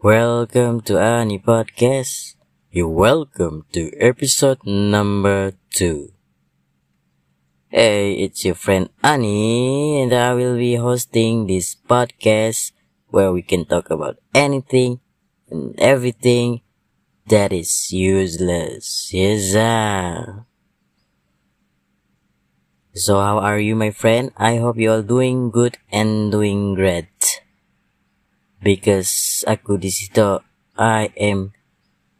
Welcome 0.00 0.80
to 0.88 0.96
Ani 0.96 1.36
Podcast. 1.36 2.32
You're 2.72 2.88
welcome 2.88 3.68
to 3.76 3.92
episode 4.00 4.64
number 4.64 5.52
two. 5.68 6.16
Hey, 7.68 8.14
it's 8.14 8.42
your 8.42 8.54
friend 8.54 8.88
Ani, 9.04 10.00
and 10.00 10.14
I 10.14 10.32
will 10.32 10.56
be 10.56 10.76
hosting 10.76 11.48
this 11.52 11.76
podcast 11.76 12.72
where 13.12 13.30
we 13.30 13.42
can 13.42 13.68
talk 13.68 13.90
about 13.90 14.16
anything 14.32 15.04
and 15.50 15.78
everything 15.78 16.62
that 17.28 17.52
is 17.52 17.92
useless. 17.92 19.12
Yes, 19.12 19.52
sir. 19.52 20.46
So 22.94 23.20
how 23.20 23.36
are 23.36 23.60
you, 23.60 23.76
my 23.76 23.90
friend? 23.90 24.32
I 24.38 24.56
hope 24.64 24.78
you 24.78 24.92
all 24.92 25.02
doing 25.04 25.50
good 25.50 25.76
and 25.92 26.32
doing 26.32 26.72
great. 26.72 27.39
Because 28.60 29.40
aku 29.48 29.80
di 29.80 29.88
situ, 29.88 30.44
I 30.76 31.08
am 31.16 31.56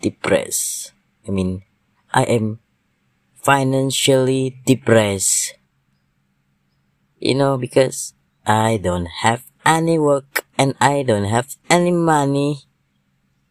depressed. 0.00 0.96
I 1.28 1.30
mean, 1.30 1.68
I 2.16 2.24
am 2.24 2.64
financially 3.36 4.56
depressed. 4.64 5.56
You 7.20 7.36
know, 7.36 7.60
because 7.60 8.16
I 8.48 8.80
don't 8.80 9.20
have 9.20 9.44
any 9.68 10.00
work 10.00 10.48
and 10.56 10.72
I 10.80 11.04
don't 11.04 11.28
have 11.28 11.56
any 11.68 11.92
money. 11.92 12.64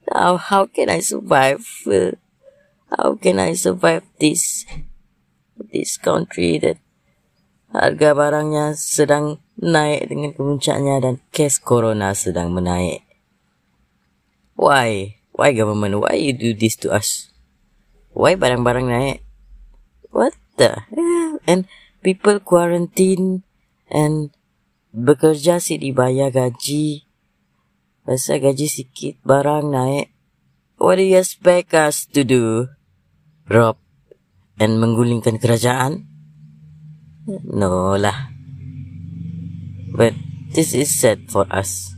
Now, 0.10 0.38
how 0.38 0.66
can 0.66 0.90
I 0.90 1.06
survive? 1.06 1.66
How 2.90 3.14
can 3.22 3.38
I 3.38 3.54
survive 3.54 4.10
this 4.18 4.66
this 5.70 6.02
country 6.02 6.58
that 6.58 6.82
harga 7.70 8.18
barangnya 8.18 8.74
sedang 8.74 9.38
naik 9.60 10.08
dengan 10.08 10.32
kemuncaknya 10.32 11.04
dan 11.04 11.20
kes 11.36 11.60
corona 11.60 12.16
sedang 12.16 12.56
menaik. 12.56 13.04
Why? 14.56 15.20
Why 15.36 15.56
government? 15.56 16.04
Why 16.04 16.20
you 16.20 16.36
do 16.36 16.52
this 16.56 16.76
to 16.84 16.92
us? 16.92 17.32
Why 18.12 18.36
barang-barang 18.36 18.88
naik? 18.88 19.20
What 20.12 20.36
the 20.60 20.84
hell? 20.92 21.40
And 21.48 21.68
people 22.04 22.44
quarantine 22.44 23.48
and 23.88 24.36
bekerja 24.92 25.64
si 25.64 25.80
dibayar 25.80 26.32
gaji. 26.32 27.08
Pasal 28.04 28.42
gaji 28.42 28.68
sikit 28.68 29.22
barang 29.24 29.70
naik. 29.70 30.12
What 30.80 31.00
do 31.00 31.04
you 31.04 31.20
expect 31.20 31.76
us 31.76 32.08
to 32.16 32.24
do? 32.24 32.72
Rob 33.52 33.80
and 34.60 34.80
menggulingkan 34.80 35.40
kerajaan? 35.40 36.08
No 37.28 37.96
lah. 38.00 38.29
But 39.94 40.14
this 40.54 40.74
is 40.74 40.94
sad 40.94 41.30
for 41.30 41.46
us. 41.50 41.96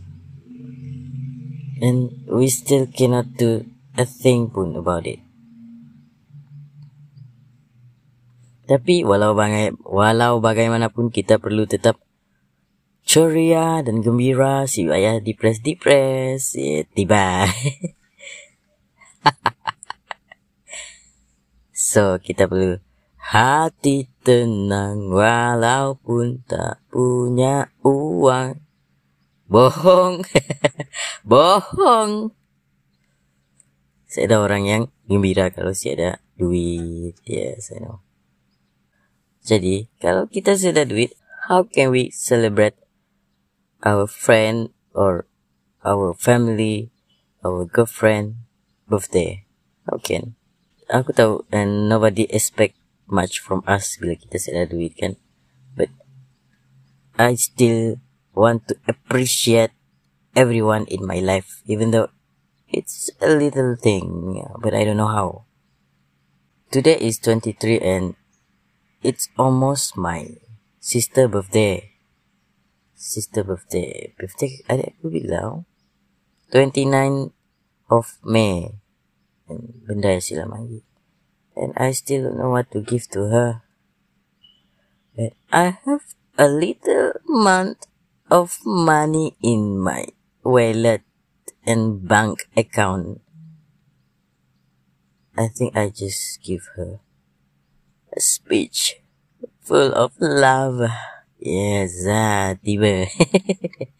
And 1.81 2.27
we 2.29 2.47
still 2.47 2.85
cannot 2.87 3.35
do 3.35 3.65
a 3.97 4.05
thing 4.05 4.53
pun 4.53 4.77
about 4.77 5.07
it. 5.09 5.19
Tapi 8.71 9.03
walau 9.03 9.35
bagai, 9.35 9.75
walau 9.83 10.39
bagaimanapun 10.39 11.11
kita 11.11 11.41
perlu 11.41 11.67
tetap 11.67 11.99
ceria 13.03 13.83
dan 13.83 13.99
gembira 13.99 14.63
si 14.69 14.87
ayah 14.87 15.19
depres 15.19 15.59
depres 15.59 16.55
ya, 16.55 16.87
tiba. 16.95 17.51
so 21.75 22.15
kita 22.23 22.47
perlu 22.47 22.79
hati 23.31 24.11
tenang 24.27 25.07
walaupun 25.07 26.43
tak 26.43 26.83
punya 26.91 27.71
uang. 27.79 28.59
Bohong. 29.47 30.27
Bohong. 31.31 32.35
Saya 34.11 34.27
ada 34.27 34.37
orang 34.43 34.63
yang 34.67 34.83
gembira 35.07 35.47
kalau 35.47 35.71
si 35.71 35.95
ada 35.95 36.19
duit. 36.35 37.15
Yes, 37.23 37.71
I 37.71 37.79
know. 37.79 38.03
Jadi, 39.47 39.87
kalau 40.03 40.27
kita 40.27 40.59
sudah 40.59 40.83
duit, 40.83 41.15
how 41.47 41.63
can 41.63 41.95
we 41.95 42.11
celebrate 42.11 42.75
our 43.79 44.11
friend 44.11 44.75
or 44.91 45.31
our 45.87 46.11
family, 46.19 46.91
our 47.47 47.63
girlfriend 47.63 48.43
birthday? 48.91 49.47
How 49.87 50.03
can? 50.03 50.35
Aku 50.91 51.15
tahu 51.15 51.47
and 51.55 51.87
nobody 51.87 52.27
expect 52.27 52.80
much 53.11 53.43
from 53.43 53.61
us 53.67 53.99
bila 53.99 54.15
kita 54.15 54.39
sudah 54.39 54.65
duit 54.65 54.95
kan. 54.95 55.19
But 55.75 55.91
I 57.19 57.35
still 57.35 57.99
want 58.31 58.71
to 58.71 58.79
appreciate 58.87 59.75
everyone 60.31 60.87
in 60.87 61.03
my 61.03 61.19
life 61.19 61.59
even 61.67 61.91
though 61.91 62.07
it's 62.71 63.11
a 63.19 63.27
little 63.27 63.75
thing 63.75 64.39
but 64.63 64.71
I 64.71 64.87
don't 64.87 64.97
know 64.97 65.11
how. 65.11 65.43
Today 66.71 66.95
is 66.95 67.19
23 67.19 67.83
and 67.83 68.15
it's 69.03 69.27
almost 69.35 69.99
my 69.99 70.39
sister 70.79 71.27
birthday. 71.27 71.91
Sister 72.95 73.43
birthday. 73.43 74.15
Birthday 74.15 74.63
adik 74.71 74.95
aku 74.95 75.11
bila? 75.11 75.67
29 76.55 77.35
of 77.91 78.15
May. 78.23 78.71
Benda 79.83 80.15
yang 80.15 80.23
silam 80.23 80.55
lagi. 80.55 80.90
And 81.55 81.73
I 81.75 81.91
still 81.91 82.23
don't 82.23 82.37
know 82.37 82.49
what 82.49 82.71
to 82.71 82.81
give 82.81 83.07
to 83.11 83.27
her. 83.27 83.61
But 85.15 85.33
I 85.51 85.77
have 85.85 86.15
a 86.37 86.47
little 86.47 87.13
amount 87.27 87.87
of 88.31 88.59
money 88.65 89.35
in 89.43 89.77
my 89.77 90.07
wallet 90.43 91.03
and 91.65 92.07
bank 92.07 92.47
account. 92.55 93.21
I 95.37 95.47
think 95.47 95.75
I 95.75 95.89
just 95.89 96.41
give 96.41 96.67
her 96.75 96.99
a 98.15 98.19
speech 98.19 98.99
full 99.59 99.93
of 99.93 100.13
love. 100.19 100.89
Yes, 101.39 102.05
ah, 102.05 102.53
tiba. 102.59 103.09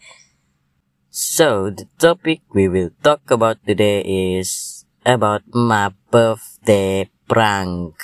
so, 1.09 1.71
the 1.71 1.89
topic 1.97 2.45
we 2.53 2.67
will 2.67 2.91
talk 3.01 3.25
about 3.31 3.57
today 3.65 4.03
is 4.37 4.85
about 5.05 5.41
my 5.49 5.89
birthday 6.11 7.09
prank. 7.31 7.95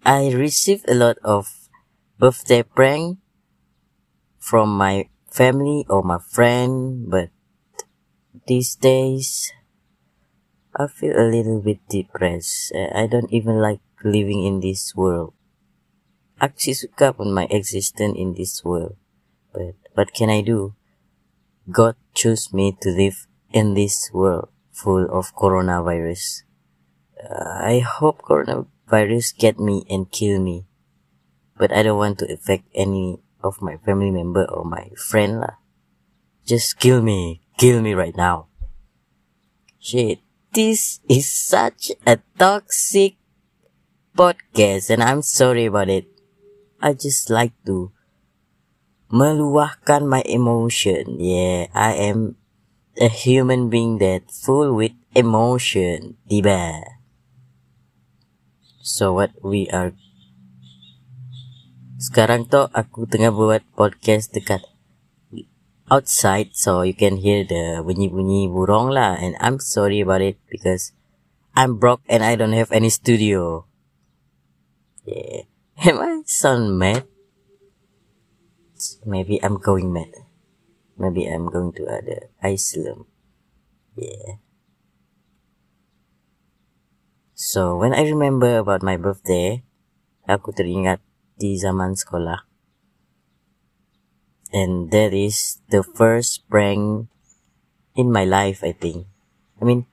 I 0.00 0.32
received 0.32 0.88
a 0.88 0.96
lot 0.96 1.20
of 1.20 1.68
birthday 2.16 2.64
prank 2.64 3.20
from 4.40 4.72
my 4.72 5.12
family 5.28 5.84
or 5.92 6.00
my 6.00 6.16
friend, 6.16 7.04
but 7.12 7.28
these 8.48 8.72
days 8.72 9.52
I 10.72 10.88
feel 10.88 11.12
a 11.12 11.28
little 11.28 11.60
bit 11.60 11.84
depressed. 11.84 12.72
I 12.72 13.04
don't 13.04 13.28
even 13.28 13.60
like 13.60 13.84
living 14.00 14.48
in 14.48 14.64
this 14.64 14.96
world. 14.96 15.36
Sih 16.56 16.72
suka 16.72 17.12
on 17.20 17.36
my 17.36 17.44
existence 17.52 18.16
in 18.16 18.32
this 18.32 18.64
world. 18.64 18.96
But 19.52 19.76
what 19.92 20.16
can 20.16 20.32
I 20.32 20.40
do? 20.40 20.72
God 21.68 22.00
chose 22.16 22.48
me 22.48 22.72
to 22.80 22.88
live 22.88 23.28
in 23.52 23.76
this 23.76 24.08
world 24.08 24.48
full 24.72 25.04
of 25.12 25.36
coronavirus. 25.36 26.48
I 27.30 27.80
hope 27.80 28.20
coronavirus 28.22 29.38
get 29.38 29.58
me 29.58 29.84
and 29.88 30.10
kill 30.10 30.40
me. 30.40 30.66
But 31.56 31.72
I 31.72 31.82
don't 31.82 31.98
want 31.98 32.18
to 32.20 32.32
affect 32.32 32.68
any 32.74 33.20
of 33.42 33.62
my 33.62 33.76
family 33.80 34.10
member 34.10 34.44
or 34.44 34.64
my 34.64 34.90
friend 34.96 35.40
lah. 35.40 35.60
Just 36.44 36.78
kill 36.78 37.00
me. 37.00 37.40
Kill 37.56 37.80
me 37.80 37.94
right 37.94 38.16
now. 38.16 38.48
Shit. 39.78 40.20
This 40.54 41.00
is 41.10 41.26
such 41.26 41.90
a 42.06 42.22
toxic 42.38 43.18
podcast 44.14 44.90
and 44.90 45.02
I'm 45.02 45.22
sorry 45.22 45.66
about 45.66 45.90
it. 45.90 46.06
I 46.78 46.94
just 46.94 47.26
like 47.30 47.52
to 47.66 47.90
meluahkan 49.10 50.06
my 50.06 50.22
emotion. 50.26 51.18
Yeah, 51.18 51.66
I 51.74 51.98
am 52.06 52.38
a 53.00 53.10
human 53.10 53.66
being 53.66 53.98
that 53.98 54.30
full 54.30 54.78
with 54.78 54.94
emotion. 55.14 56.22
Tiba. 56.30 56.93
So 58.84 59.16
what 59.16 59.32
we 59.40 59.64
are 59.72 59.96
sekarang 61.96 62.52
to 62.52 62.68
aku 62.68 63.08
tengah 63.08 63.32
buat 63.32 63.64
podcast 63.72 64.36
dekat 64.36 64.60
outside 65.88 66.52
so 66.52 66.84
you 66.84 66.92
can 66.92 67.16
hear 67.16 67.48
the 67.48 67.80
bunyi-bunyi 67.80 68.44
burung 68.52 68.92
lah 68.92 69.16
and 69.16 69.40
I'm 69.40 69.56
sorry 69.56 70.04
about 70.04 70.20
it 70.20 70.36
because 70.52 70.92
I'm 71.56 71.80
broke 71.80 72.04
and 72.12 72.20
I 72.20 72.36
don't 72.36 72.52
have 72.52 72.68
any 72.76 72.92
studio. 72.92 73.64
Yeah. 75.08 75.48
Am 75.88 75.96
I 76.04 76.20
sound 76.28 76.76
mad? 76.76 77.08
Maybe 79.08 79.40
I'm 79.40 79.56
going 79.56 79.88
mad. 79.96 80.12
Maybe 81.00 81.24
I'm 81.24 81.48
going 81.48 81.72
to 81.80 81.88
other 81.88 82.28
Iceland. 82.44 83.08
Yeah. 83.96 84.43
So, 87.34 87.74
when 87.74 87.90
I 87.90 88.06
remember 88.06 88.62
about 88.62 88.86
my 88.86 88.94
birthday, 88.94 89.66
aku 90.22 90.54
teringat 90.54 91.02
di 91.34 91.58
zaman 91.58 91.98
sekolah. 91.98 92.46
And 94.54 94.94
that 94.94 95.10
is 95.10 95.58
the 95.66 95.82
first 95.82 96.46
prank 96.46 97.10
in 97.98 98.14
my 98.14 98.22
life, 98.22 98.62
I 98.62 98.70
think. 98.70 99.10
I 99.58 99.66
mean, 99.66 99.90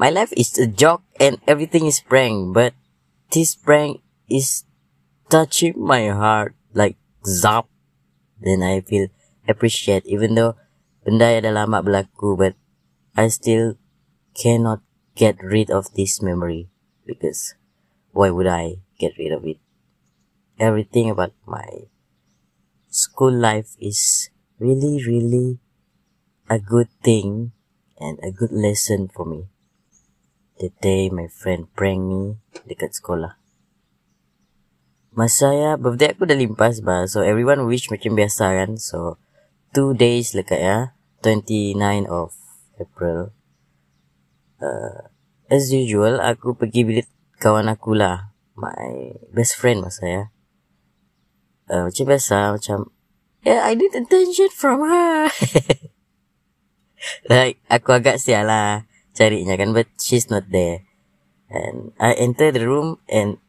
my 0.00 0.08
life 0.08 0.32
is 0.32 0.56
a 0.56 0.64
joke 0.64 1.04
and 1.20 1.36
everything 1.44 1.84
is 1.84 2.00
prank, 2.00 2.56
but 2.56 2.72
this 3.36 3.52
prank 3.52 4.00
is 4.24 4.64
touching 5.28 5.76
my 5.76 6.08
heart 6.08 6.56
like 6.72 6.96
zap. 7.20 7.68
Then 8.40 8.64
I 8.64 8.80
feel 8.80 9.12
appreciate 9.44 10.08
even 10.08 10.40
though 10.40 10.56
benda 11.04 11.36
yang 11.36 11.52
dah 11.52 11.52
lama 11.52 11.84
berlaku, 11.84 12.32
but 12.32 12.56
I 13.12 13.28
still 13.28 13.76
cannot 14.32 14.80
get 15.12 15.36
rid 15.44 15.68
of 15.68 15.92
this 15.92 16.24
memory 16.24 16.72
because 17.08 17.56
why 18.12 18.28
would 18.28 18.44
I 18.44 18.84
get 19.00 19.16
rid 19.16 19.32
of 19.32 19.48
it? 19.48 19.56
Everything 20.60 21.08
about 21.08 21.32
my 21.48 21.88
school 22.92 23.32
life 23.32 23.72
is 23.80 24.28
really, 24.60 25.00
really 25.00 25.56
a 26.52 26.60
good 26.60 26.92
thing 27.00 27.52
and 27.96 28.20
a 28.20 28.28
good 28.28 28.52
lesson 28.52 29.08
for 29.08 29.24
me. 29.24 29.48
The 30.60 30.68
day 30.84 31.08
my 31.08 31.32
friend 31.32 31.72
prank 31.72 32.04
me 32.04 32.36
dekat 32.68 32.92
sekolah. 33.00 33.38
Masa 35.14 35.54
ya, 35.54 35.70
birthday 35.80 36.12
aku 36.12 36.26
dah 36.28 36.36
limpas 36.36 36.82
bah. 36.82 37.06
So 37.06 37.22
everyone 37.22 37.64
wish 37.70 37.88
macam 37.88 38.18
biasa 38.18 38.54
kan. 38.54 38.76
So 38.76 39.16
two 39.72 39.94
days 39.94 40.34
lekat 40.34 40.60
ya. 40.60 40.78
29 41.22 42.06
of 42.06 42.34
April. 42.78 43.34
Uh, 44.62 45.10
as 45.48 45.72
usual, 45.72 46.20
aku 46.20 46.52
pergi 46.54 46.84
bilik 46.84 47.08
kawan 47.40 47.72
aku 47.72 47.96
lah. 47.96 48.32
My 48.58 49.16
best 49.32 49.56
friend 49.56 49.84
masa 49.84 50.04
ya. 50.04 50.22
Uh, 51.68 51.88
macam 51.88 52.04
biasa, 52.08 52.56
macam 52.56 52.92
Yeah, 53.46 53.62
I 53.64 53.78
need 53.78 53.94
attention 53.94 54.50
from 54.50 54.82
her. 54.84 55.30
like, 57.32 57.62
aku 57.70 57.96
agak 57.96 58.18
sial 58.18 58.50
lah 58.50 58.88
carinya 59.14 59.54
kan, 59.56 59.72
but 59.72 59.88
she's 59.96 60.26
not 60.28 60.50
there. 60.50 60.84
And 61.48 61.96
I 61.96 62.12
enter 62.18 62.52
the 62.52 62.66
room 62.66 63.00
and 63.08 63.40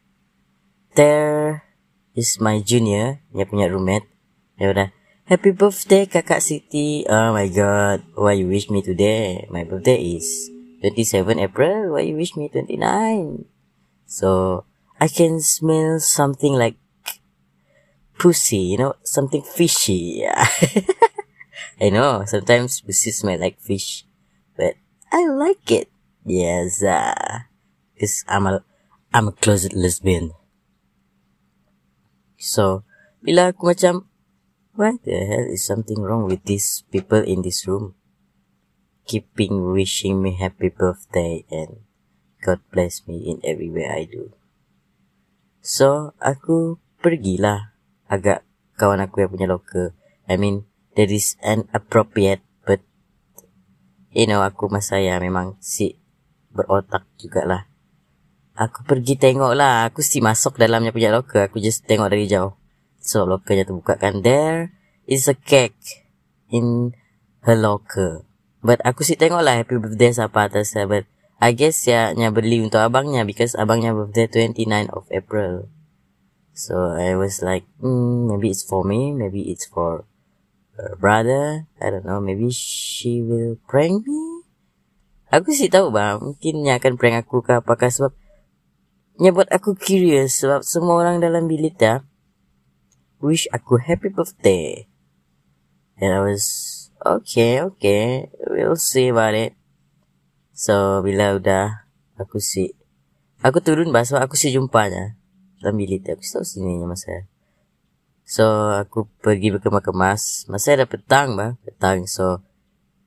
there 0.96 1.66
is 2.16 2.40
my 2.40 2.62
junior, 2.64 3.20
dia 3.34 3.44
punya 3.44 3.68
roommate. 3.68 4.08
Dia 4.56 4.72
udah, 4.72 4.88
Happy 5.30 5.54
birthday 5.54 6.10
kakak 6.10 6.42
Siti. 6.42 7.06
Oh 7.06 7.30
my 7.30 7.46
god, 7.46 8.02
why 8.18 8.34
you 8.34 8.50
wish 8.50 8.66
me 8.66 8.82
today? 8.82 9.46
My 9.46 9.62
birthday 9.62 10.18
is 10.18 10.50
27 10.80 11.38
April, 11.38 11.92
why 11.92 12.00
you 12.00 12.16
wish 12.16 12.36
me 12.36 12.48
29? 12.48 13.44
So, 14.06 14.64
I 15.00 15.08
can 15.08 15.40
smell 15.40 16.00
something 16.00 16.54
like 16.54 16.76
pussy, 18.18 18.76
you 18.76 18.78
know, 18.78 18.94
something 19.04 19.42
fishy. 19.42 20.24
Yeah. 20.24 20.48
I 21.80 21.88
know, 21.88 22.24
sometimes 22.26 22.80
pussy 22.80 23.12
smell 23.12 23.40
like 23.40 23.60
fish, 23.60 24.04
but 24.56 24.76
I 25.12 25.28
like 25.28 25.70
it. 25.70 25.88
Yes, 26.24 26.82
uh, 26.82 27.48
cause 27.98 28.24
I'm 28.28 28.46
a, 28.46 28.64
I'm 29.12 29.28
a 29.28 29.32
closet 29.32 29.72
lesbian. 29.72 30.32
So, 32.40 32.84
bila 33.20 33.52
aku 33.52 33.72
macam, 33.72 34.08
what 34.76 35.00
the 35.04 35.16
hell 35.28 35.44
is 35.48 35.64
something 35.64 36.00
wrong 36.00 36.24
with 36.24 36.44
these 36.44 36.84
people 36.88 37.20
in 37.20 37.44
this 37.44 37.68
room? 37.68 37.99
Keeping 39.08 39.72
wishing 39.72 40.22
me 40.22 40.36
happy 40.36 40.68
birthday 40.68 41.44
and 41.50 41.84
God 42.40 42.60
bless 42.72 43.04
me 43.04 43.20
in 43.28 43.40
every 43.44 43.68
way 43.68 43.84
I 43.84 44.08
do. 44.08 44.32
So, 45.60 46.16
aku 46.20 46.80
pergilah 47.04 47.76
agak 48.08 48.48
kawan 48.80 49.04
aku 49.04 49.24
yang 49.24 49.32
punya 49.32 49.48
locker. 49.48 49.92
I 50.24 50.40
mean, 50.40 50.64
there 50.96 51.10
is 51.10 51.36
an 51.44 51.68
appropriate 51.76 52.40
but 52.64 52.80
you 54.12 54.24
know, 54.24 54.40
aku 54.40 54.72
masa 54.72 55.00
ya 55.04 55.20
memang 55.20 55.60
si 55.60 56.00
berotak 56.48 57.04
jugalah. 57.20 57.68
Aku 58.56 58.84
pergi 58.84 59.16
tengok 59.16 59.56
lah. 59.56 59.88
Aku 59.88 60.04
si 60.04 60.20
masuk 60.20 60.60
dalamnya 60.60 60.92
punya 60.92 61.08
locker. 61.08 61.48
Aku 61.48 61.60
just 61.60 61.88
tengok 61.88 62.12
dari 62.12 62.28
jauh. 62.28 62.60
So, 63.00 63.24
lockernya 63.24 63.64
terbuka 63.64 63.96
kan. 63.96 64.20
There 64.20 64.76
is 65.08 65.24
a 65.28 65.36
cake 65.36 66.04
in 66.52 66.92
her 67.48 67.56
locker. 67.56 68.28
But 68.60 68.84
aku 68.84 69.04
si 69.04 69.16
tengok 69.16 69.40
lah 69.40 69.64
happy 69.64 69.80
birthday 69.80 70.12
siapa 70.12 70.52
atas 70.52 70.76
But 70.76 71.08
I 71.40 71.56
guess 71.56 71.88
ya, 71.88 72.12
nya 72.12 72.28
beli 72.28 72.60
untuk 72.60 72.84
abangnya 72.84 73.24
because 73.24 73.56
abangnya 73.56 73.96
birthday 73.96 74.28
29 74.52 74.92
of 74.92 75.08
April. 75.08 75.72
So 76.52 76.92
I 76.92 77.16
was 77.16 77.40
like, 77.40 77.64
mm, 77.80 78.28
maybe 78.28 78.52
it's 78.52 78.60
for 78.60 78.84
me, 78.84 79.16
maybe 79.16 79.48
it's 79.48 79.64
for 79.64 80.04
her 80.76 80.92
brother. 81.00 81.64
I 81.80 81.88
don't 81.88 82.04
know, 82.04 82.20
maybe 82.20 82.52
she 82.52 83.24
will 83.24 83.56
prank 83.64 84.04
me. 84.04 84.44
Aku 85.32 85.56
sih 85.56 85.72
tahu 85.72 85.88
bang, 85.88 86.20
mungkin 86.20 86.60
dia 86.60 86.76
akan 86.76 87.00
prank 87.00 87.24
aku 87.24 87.40
ke 87.40 87.64
apakah 87.64 87.88
sebab 87.88 88.12
nya 89.16 89.32
buat 89.32 89.48
aku 89.48 89.76
curious 89.76 90.44
sebab 90.44 90.60
semua 90.64 91.00
orang 91.00 91.20
dalam 91.20 91.48
bilik 91.48 91.76
dah 91.76 92.04
wish 93.20 93.48
aku 93.52 93.80
happy 93.80 94.12
birthday. 94.12 94.88
And 96.00 96.16
I 96.16 96.20
was 96.24 96.79
okay, 97.02 97.64
okay, 97.64 98.30
we'll 98.48 98.76
see 98.76 99.08
about 99.08 99.34
it. 99.34 99.56
So 100.52 101.00
bila 101.00 101.40
udah 101.40 101.88
aku 102.20 102.36
si 102.40 102.76
aku 103.40 103.64
turun 103.64 103.88
sebab 103.92 104.28
aku 104.28 104.36
si 104.36 104.52
jumpanya 104.52 105.16
dalam 105.60 105.76
bilik. 105.76 106.08
Aku 106.08 106.24
tahu 106.24 106.44
sini 106.44 106.80
masa. 106.88 107.28
So, 108.24 108.46
aku 108.78 109.10
pergi 109.20 109.50
berkemas-kemas. 109.50 110.46
Masa 110.46 110.78
dah 110.78 110.88
petang 110.88 111.34
bah. 111.34 111.58
Petang. 111.66 112.06
So, 112.06 112.46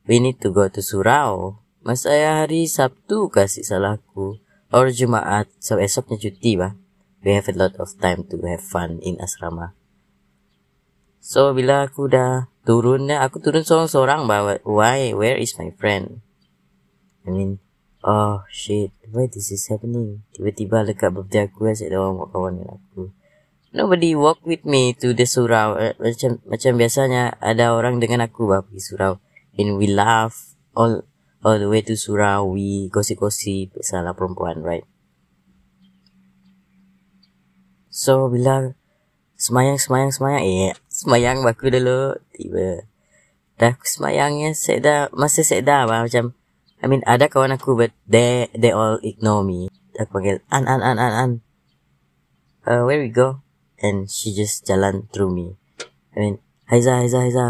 we 0.03 0.19
need 0.19 0.43
to 0.43 0.51
go 0.51 0.67
to 0.67 0.83
Surau. 0.83 1.63
Masa 1.79 2.11
hari 2.11 2.67
Sabtu 2.67 3.31
kasih 3.31 3.63
salah 3.63 3.97
aku. 3.97 4.43
Or 4.69 4.91
Jumaat. 4.91 5.47
So, 5.63 5.79
esoknya 5.79 6.19
cuti 6.19 6.59
bah. 6.59 6.75
We 7.23 7.39
have 7.39 7.47
a 7.47 7.55
lot 7.55 7.79
of 7.79 7.95
time 8.03 8.27
to 8.29 8.35
have 8.43 8.59
fun 8.59 8.99
in 8.99 9.15
asrama. 9.23 9.71
So, 11.23 11.55
bila 11.55 11.87
aku 11.87 12.11
dah 12.11 12.51
turun, 12.67 13.07
aku 13.07 13.39
turun 13.39 13.63
seorang-seorang 13.63 14.27
bah. 14.27 14.59
Why? 14.67 15.15
Where 15.15 15.39
is 15.39 15.55
my 15.55 15.71
friend? 15.79 16.19
I 17.23 17.31
mean, 17.31 17.63
Oh 18.03 18.43
shit, 18.51 18.91
why 19.15 19.31
this 19.31 19.47
is 19.47 19.63
happening? 19.71 20.27
Tiba-tiba 20.35 20.83
dekat 20.83 21.15
birthday 21.15 21.47
aku 21.47 21.71
asyik 21.71 21.87
ada 21.87 22.03
orang 22.03 22.19
buat 22.19 22.29
kawan 22.35 22.53
dengan 22.59 22.75
aku. 22.75 23.15
Nobody 23.71 24.11
walk 24.11 24.43
with 24.43 24.67
me 24.67 24.91
to 24.99 25.15
the 25.15 25.23
surau. 25.23 25.79
Uh, 25.79 25.95
macam 26.03 26.43
macam 26.43 26.71
biasanya 26.75 27.39
ada 27.39 27.71
orang 27.71 28.03
dengan 28.03 28.27
aku 28.27 28.51
bah 28.51 28.59
pergi 28.59 28.91
surau. 28.91 29.23
And 29.55 29.79
we 29.79 29.87
laugh 29.87 30.35
all 30.75 31.07
all 31.47 31.55
the 31.55 31.71
way 31.71 31.79
to 31.87 31.95
surau. 31.95 32.51
We 32.51 32.91
gosi-gosi 32.91 33.71
salah 33.79 34.11
perempuan, 34.11 34.59
right? 34.67 34.83
So 37.87 38.27
bila 38.27 38.75
semayang 39.43 39.75
semayang 39.75 40.11
semayang 40.15 40.43
eh 40.47 40.71
semayang 40.87 41.43
baku 41.43 41.67
dulu 41.67 42.15
tiba 42.31 42.87
dah 43.59 43.75
semayangnya 43.83 44.55
saya 44.55 44.79
dah 44.79 44.99
masa 45.11 45.43
saya 45.43 45.59
dah 45.59 45.83
bah, 45.83 46.07
macam 46.07 46.31
I 46.83 46.91
mean, 46.91 46.99
ada 47.07 47.31
kawan 47.31 47.55
aku 47.55 47.79
but 47.79 47.95
they 48.03 48.51
they 48.51 48.75
all 48.75 48.99
ignore 48.99 49.39
me. 49.47 49.71
Aku 49.95 50.19
panggil 50.19 50.43
An 50.51 50.67
An 50.67 50.83
An 50.83 50.99
An 50.99 51.13
An. 51.15 51.31
Uh, 52.67 52.83
where 52.83 52.99
we 52.99 53.07
go? 53.07 53.39
And 53.79 54.11
she 54.11 54.35
just 54.35 54.67
jalan 54.67 55.07
through 55.15 55.31
me. 55.31 55.55
I 56.11 56.19
mean, 56.19 56.35
Haiza 56.67 56.99
Haiza 56.99 57.23
Haiza. 57.23 57.47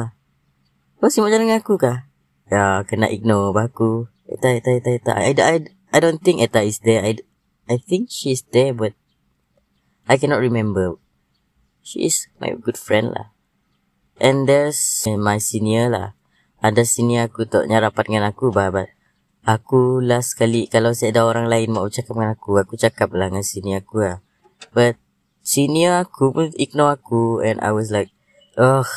Kau 1.02 1.10
sih 1.10 1.26
mau 1.26 1.34
jalan 1.34 1.50
dengan 1.50 1.66
aku 1.66 1.82
kah? 1.82 2.06
Ya, 2.46 2.86
kena 2.86 3.10
ignore 3.10 3.58
aku. 3.58 4.06
Eta 4.30 4.54
Eta 4.54 4.70
Eta 4.78 4.90
Eta. 5.02 5.14
I, 5.18 5.34
I, 5.34 5.56
I 5.90 5.98
don't 5.98 6.22
think 6.22 6.46
Eta 6.46 6.62
is 6.62 6.78
there. 6.86 7.02
I, 7.02 7.18
I 7.66 7.82
think 7.82 8.14
she's 8.14 8.46
there 8.54 8.78
but 8.78 8.94
I 10.06 10.22
cannot 10.22 10.46
remember. 10.46 11.02
She 11.84 12.08
is 12.08 12.32
my 12.40 12.56
good 12.56 12.80
friend 12.80 13.12
lah. 13.12 13.36
And 14.18 14.48
there's 14.48 14.80
my 15.06 15.38
senior 15.38 15.92
lah. 15.92 16.16
Ada 16.64 16.88
senior 16.88 17.28
aku 17.28 17.44
tu 17.44 17.60
nyarapat 17.68 18.08
dengan 18.08 18.32
aku 18.32 18.50
bah, 18.50 18.72
but 18.72 18.90
Aku 19.44 20.00
last 20.00 20.40
kali 20.40 20.72
kalau 20.72 20.96
saya 20.96 21.12
ada 21.12 21.28
orang 21.28 21.52
lain 21.52 21.76
mau 21.76 21.84
cakap 21.92 22.16
dengan 22.16 22.32
aku, 22.32 22.64
aku 22.64 22.80
cakap 22.80 23.12
lah 23.12 23.28
dengan 23.28 23.44
sini 23.44 23.76
aku 23.76 24.00
lah. 24.00 24.24
But 24.72 24.96
sini 25.44 25.84
aku 25.92 26.32
pun 26.32 26.56
ignore 26.56 26.96
aku 26.96 27.44
and 27.44 27.60
I 27.60 27.76
was 27.76 27.92
like, 27.92 28.16
ugh, 28.56 28.88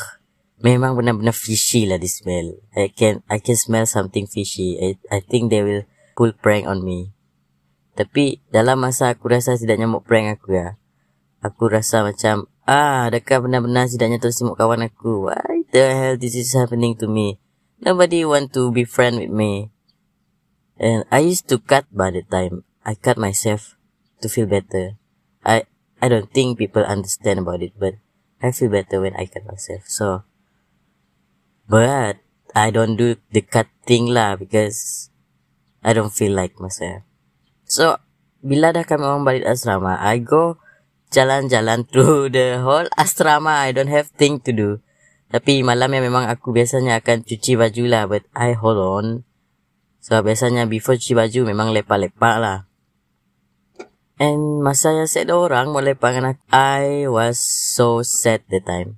memang 0.63 0.95
benar-benar 0.95 1.35
fishy 1.35 1.83
lah 1.83 1.99
this 1.99 2.23
smell. 2.23 2.55
I 2.71 2.87
can 2.87 3.27
I 3.27 3.43
can 3.43 3.59
smell 3.59 3.83
something 3.83 4.23
fishy. 4.23 4.79
I 4.79 4.95
I 5.11 5.19
think 5.19 5.51
they 5.51 5.67
will 5.67 5.83
pull 6.15 6.31
prank 6.31 6.63
on 6.63 6.79
me. 6.79 7.11
Tapi 7.99 8.39
dalam 8.47 8.79
masa 8.79 9.11
aku 9.11 9.27
rasa 9.27 9.59
tidak 9.59 9.83
nyamuk 9.83 10.07
prank 10.07 10.39
aku 10.39 10.55
ya. 10.55 10.79
Aku 11.43 11.67
rasa 11.67 12.07
macam, 12.07 12.47
ah, 12.67 13.07
adakah 13.07 13.47
benar-benar 13.47 13.87
tidaknya 13.87 14.19
tersimuk 14.19 14.59
kawan 14.59 14.83
aku? 14.83 15.31
Why 15.31 15.63
the 15.71 15.83
hell 15.95 16.15
this 16.19 16.35
is 16.35 16.51
happening 16.51 16.99
to 16.99 17.07
me? 17.07 17.39
Nobody 17.79 18.27
want 18.27 18.51
to 18.53 18.69
be 18.69 18.83
friend 18.83 19.23
with 19.23 19.31
me. 19.31 19.71
And 20.77 21.07
I 21.09 21.25
used 21.25 21.47
to 21.49 21.57
cut 21.57 21.87
by 21.89 22.11
the 22.11 22.21
time. 22.27 22.67
I 22.83 22.93
cut 22.93 23.17
myself 23.17 23.79
to 24.21 24.29
feel 24.29 24.45
better. 24.45 24.99
I 25.41 25.65
I 25.97 26.11
don't 26.11 26.29
think 26.29 26.61
people 26.61 26.85
understand 26.85 27.41
about 27.41 27.65
it, 27.65 27.73
but 27.79 27.97
I 28.43 28.53
feel 28.53 28.69
better 28.69 29.01
when 29.01 29.17
I 29.17 29.25
cut 29.25 29.47
myself. 29.47 29.89
So, 29.89 30.27
but 31.65 32.21
I 32.53 32.69
don't 32.69 32.99
do 32.99 33.17
the 33.33 33.41
cut 33.41 33.71
thing 33.87 34.13
lah 34.13 34.37
because 34.37 35.09
I 35.81 35.93
don't 35.97 36.13
feel 36.13 36.37
like 36.37 36.61
myself. 36.61 37.01
So, 37.65 37.97
bila 38.45 38.71
dah 38.71 38.85
kami 38.85 39.03
orang 39.03 39.25
balik 39.25 39.49
asrama, 39.49 39.97
I 39.97 40.21
go 40.21 40.61
jalan-jalan 41.11 41.87
through 41.87 42.31
the 42.31 42.59
whole 42.59 42.87
asrama. 42.95 43.67
I 43.67 43.71
don't 43.71 43.91
have 43.91 44.11
thing 44.15 44.43
to 44.43 44.51
do. 44.51 44.69
Tapi 45.27 45.59
malam 45.63 45.91
yang 45.91 46.07
memang 46.07 46.31
aku 46.31 46.55
biasanya 46.55 47.03
akan 47.03 47.27
cuci 47.27 47.59
baju 47.59 47.83
lah. 47.87 48.03
But 48.07 48.23
I 48.31 48.55
hold 48.55 48.79
on. 48.79 49.27
So, 49.99 50.19
biasanya 50.23 50.67
before 50.71 50.95
cuci 50.95 51.15
baju 51.15 51.51
memang 51.51 51.75
lepak-lepak 51.75 52.35
lah. 52.39 52.57
And 54.17 54.65
masa 54.65 54.97
yang 54.97 55.05
set 55.05 55.29
orang 55.29 55.69
mau 55.69 55.83
lepak 55.83 56.17
dengan 56.17 56.33
aku, 56.33 56.43
I 56.49 57.05
was 57.05 57.37
so 57.37 58.01
sad 58.01 58.41
the 58.49 58.57
time. 58.57 58.97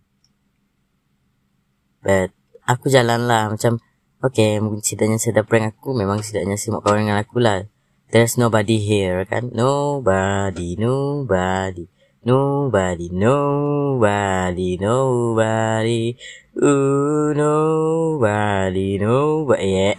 But 2.00 2.32
aku 2.64 2.88
jalan 2.88 3.28
lah 3.28 3.52
macam 3.52 3.84
Okay, 4.20 4.60
mungkin 4.60 4.84
saya 5.16 5.32
dah 5.32 5.46
prank 5.48 5.80
aku 5.80 5.96
Memang 5.96 6.20
ceritanya 6.20 6.60
si 6.60 6.72
kawan 6.72 7.08
dengan 7.08 7.24
aku 7.24 7.40
lah 7.40 7.68
There's 8.12 8.36
nobody 8.36 8.80
here 8.80 9.24
kan 9.24 9.52
Nobody, 9.56 10.76
nobody 10.76 11.88
Nobody, 12.30 13.10
nobody, 13.10 14.78
nobody. 14.78 16.14
Ooh, 16.62 17.34
nobody, 17.34 19.02
nobody. 19.02 19.66
Yeah. 19.90 19.98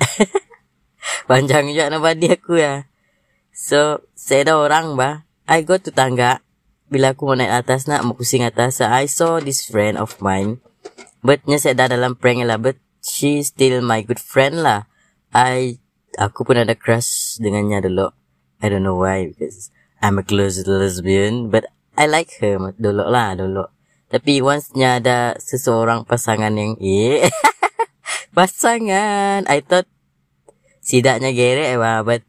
Panjang 1.26 1.74
juga 1.74 1.90
nobody 1.90 2.30
aku 2.30 2.62
ya. 2.62 2.86
So, 3.50 4.06
saya 4.14 4.46
ada 4.46 4.62
orang 4.62 4.94
bah 4.94 5.26
I 5.50 5.66
go 5.66 5.74
to 5.74 5.90
tangga. 5.90 6.38
Bila 6.86 7.18
aku 7.18 7.26
mau 7.26 7.34
naik 7.34 7.66
atas 7.66 7.90
nak 7.90 8.06
Mau 8.06 8.14
pusing 8.14 8.46
atas 8.46 8.78
so 8.78 8.86
I 8.86 9.10
saw 9.10 9.42
this 9.42 9.66
friend 9.66 9.98
of 9.98 10.22
mine. 10.22 10.62
But 11.26 11.42
nya 11.50 11.58
saya 11.58 11.74
dah 11.74 11.98
dalam 11.98 12.14
prank 12.14 12.46
lah. 12.46 12.62
But 12.62 12.78
she 13.02 13.42
still 13.42 13.82
my 13.82 14.06
good 14.06 14.22
friend 14.22 14.62
lah. 14.62 14.86
I 15.34 15.82
Aku 16.14 16.46
pun 16.46 16.62
ada 16.62 16.78
crush 16.78 17.42
dengannya 17.42 17.82
dulu. 17.90 18.14
I 18.62 18.70
don't 18.70 18.86
know 18.86 19.02
why 19.02 19.26
Because 19.26 19.74
I'm 19.98 20.20
a 20.20 20.26
closet 20.26 20.70
lesbian 20.70 21.50
But 21.50 21.70
I 22.00 22.08
like 22.08 22.32
her 22.40 22.56
dulu 22.80 23.04
lah 23.04 23.36
dulu. 23.36 23.68
Tapi 24.08 24.40
once 24.40 24.72
nya 24.72 24.96
ada 24.96 25.36
seseorang 25.36 26.08
pasangan 26.08 26.50
yang 26.56 26.80
Eh 26.80 27.28
Pasangan. 28.36 29.44
I 29.44 29.60
thought 29.60 29.84
Sidaknya 30.80 31.30
gerek 31.36 31.76
lah 31.76 32.00
But 32.00 32.24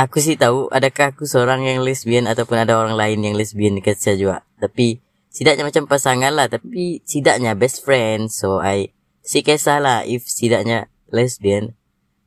Aku 0.00 0.24
sih 0.24 0.40
tahu 0.40 0.72
adakah 0.72 1.12
aku 1.12 1.28
seorang 1.28 1.68
yang 1.68 1.84
lesbian 1.84 2.24
Ataupun 2.24 2.56
ada 2.56 2.80
orang 2.80 2.96
lain 2.96 3.20
yang 3.20 3.34
lesbian 3.36 3.76
dekat 3.76 4.00
saya 4.00 4.16
juga. 4.16 4.36
Tapi 4.56 5.04
Sidaknya 5.28 5.68
macam 5.68 5.84
pasangan 5.84 6.32
lah. 6.32 6.48
Tapi 6.48 7.04
sidaknya 7.04 7.52
best 7.52 7.84
friend. 7.84 8.32
So 8.32 8.64
I 8.64 8.96
Si 9.20 9.44
kisah 9.44 10.08
If 10.08 10.24
sidaknya 10.24 10.88
lesbian 11.12 11.76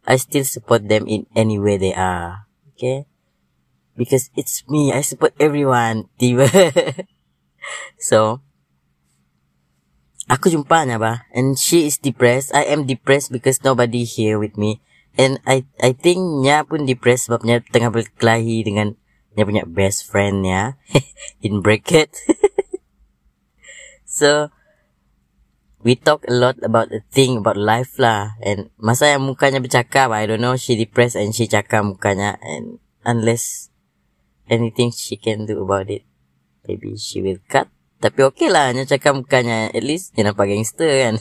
I 0.06 0.22
still 0.22 0.46
support 0.46 0.86
them 0.86 1.10
in 1.10 1.26
any 1.34 1.58
way 1.58 1.82
they 1.82 1.98
are. 1.98 2.46
Okay 2.78 3.11
Because 4.02 4.34
it's 4.34 4.66
me 4.66 4.90
I 4.90 5.06
support 5.06 5.38
everyone 5.38 6.10
Tiba. 6.18 6.50
So 8.02 8.42
Aku 10.26 10.50
jumpanya 10.50 10.98
bah 10.98 11.30
And 11.38 11.54
she 11.54 11.86
is 11.86 12.02
depressed. 12.02 12.50
I 12.58 12.66
am 12.66 12.90
depressed 12.90 13.30
because 13.30 13.62
nobody 13.62 14.08
here 14.10 14.42
with 14.42 14.58
me. 14.58 14.82
And 15.20 15.38
I 15.46 15.68
I 15.84 15.92
think 15.92 16.42
nya 16.42 16.64
pun 16.64 16.88
depressed 16.88 17.30
sebabnya 17.30 17.60
tengah 17.62 17.92
berkelahi 17.92 18.64
dengan 18.64 18.96
nya 19.36 19.44
punya 19.44 19.68
best 19.68 20.08
friend 20.08 20.48
nya 20.48 20.80
in 21.46 21.60
bracket. 21.60 22.16
so 24.08 24.48
we 25.84 25.98
talk 25.98 26.24
a 26.30 26.36
lot 26.36 26.56
about 26.64 26.94
the 26.94 27.04
thing 27.12 27.42
about 27.42 27.60
life 27.60 28.00
lah. 28.00 28.40
And 28.40 28.72
masa 28.80 29.12
yang 29.12 29.28
mukanya 29.28 29.60
bercakap 29.60 30.16
I 30.16 30.32
don't 30.32 30.40
know 30.40 30.56
she 30.56 30.80
depressed 30.80 31.20
and 31.20 31.36
she 31.36 31.50
cakap 31.50 31.84
mukanya. 31.84 32.40
And 32.40 32.80
unless 33.04 33.71
anything 34.52 34.92
she 34.92 35.16
can 35.16 35.48
do 35.48 35.64
about 35.64 35.88
it 35.88 36.04
maybe 36.68 37.00
she 37.00 37.24
will 37.24 37.40
cut 37.48 37.72
tapi 38.04 38.28
okay 38.28 38.52
lah 38.52 38.76
nya 38.76 38.84
cakap 38.84 39.16
mukanya 39.16 39.72
at 39.72 39.84
least 39.86 40.12
dia 40.14 40.28
nampak 40.28 40.52
gangster 40.52 40.92
kan 40.92 41.16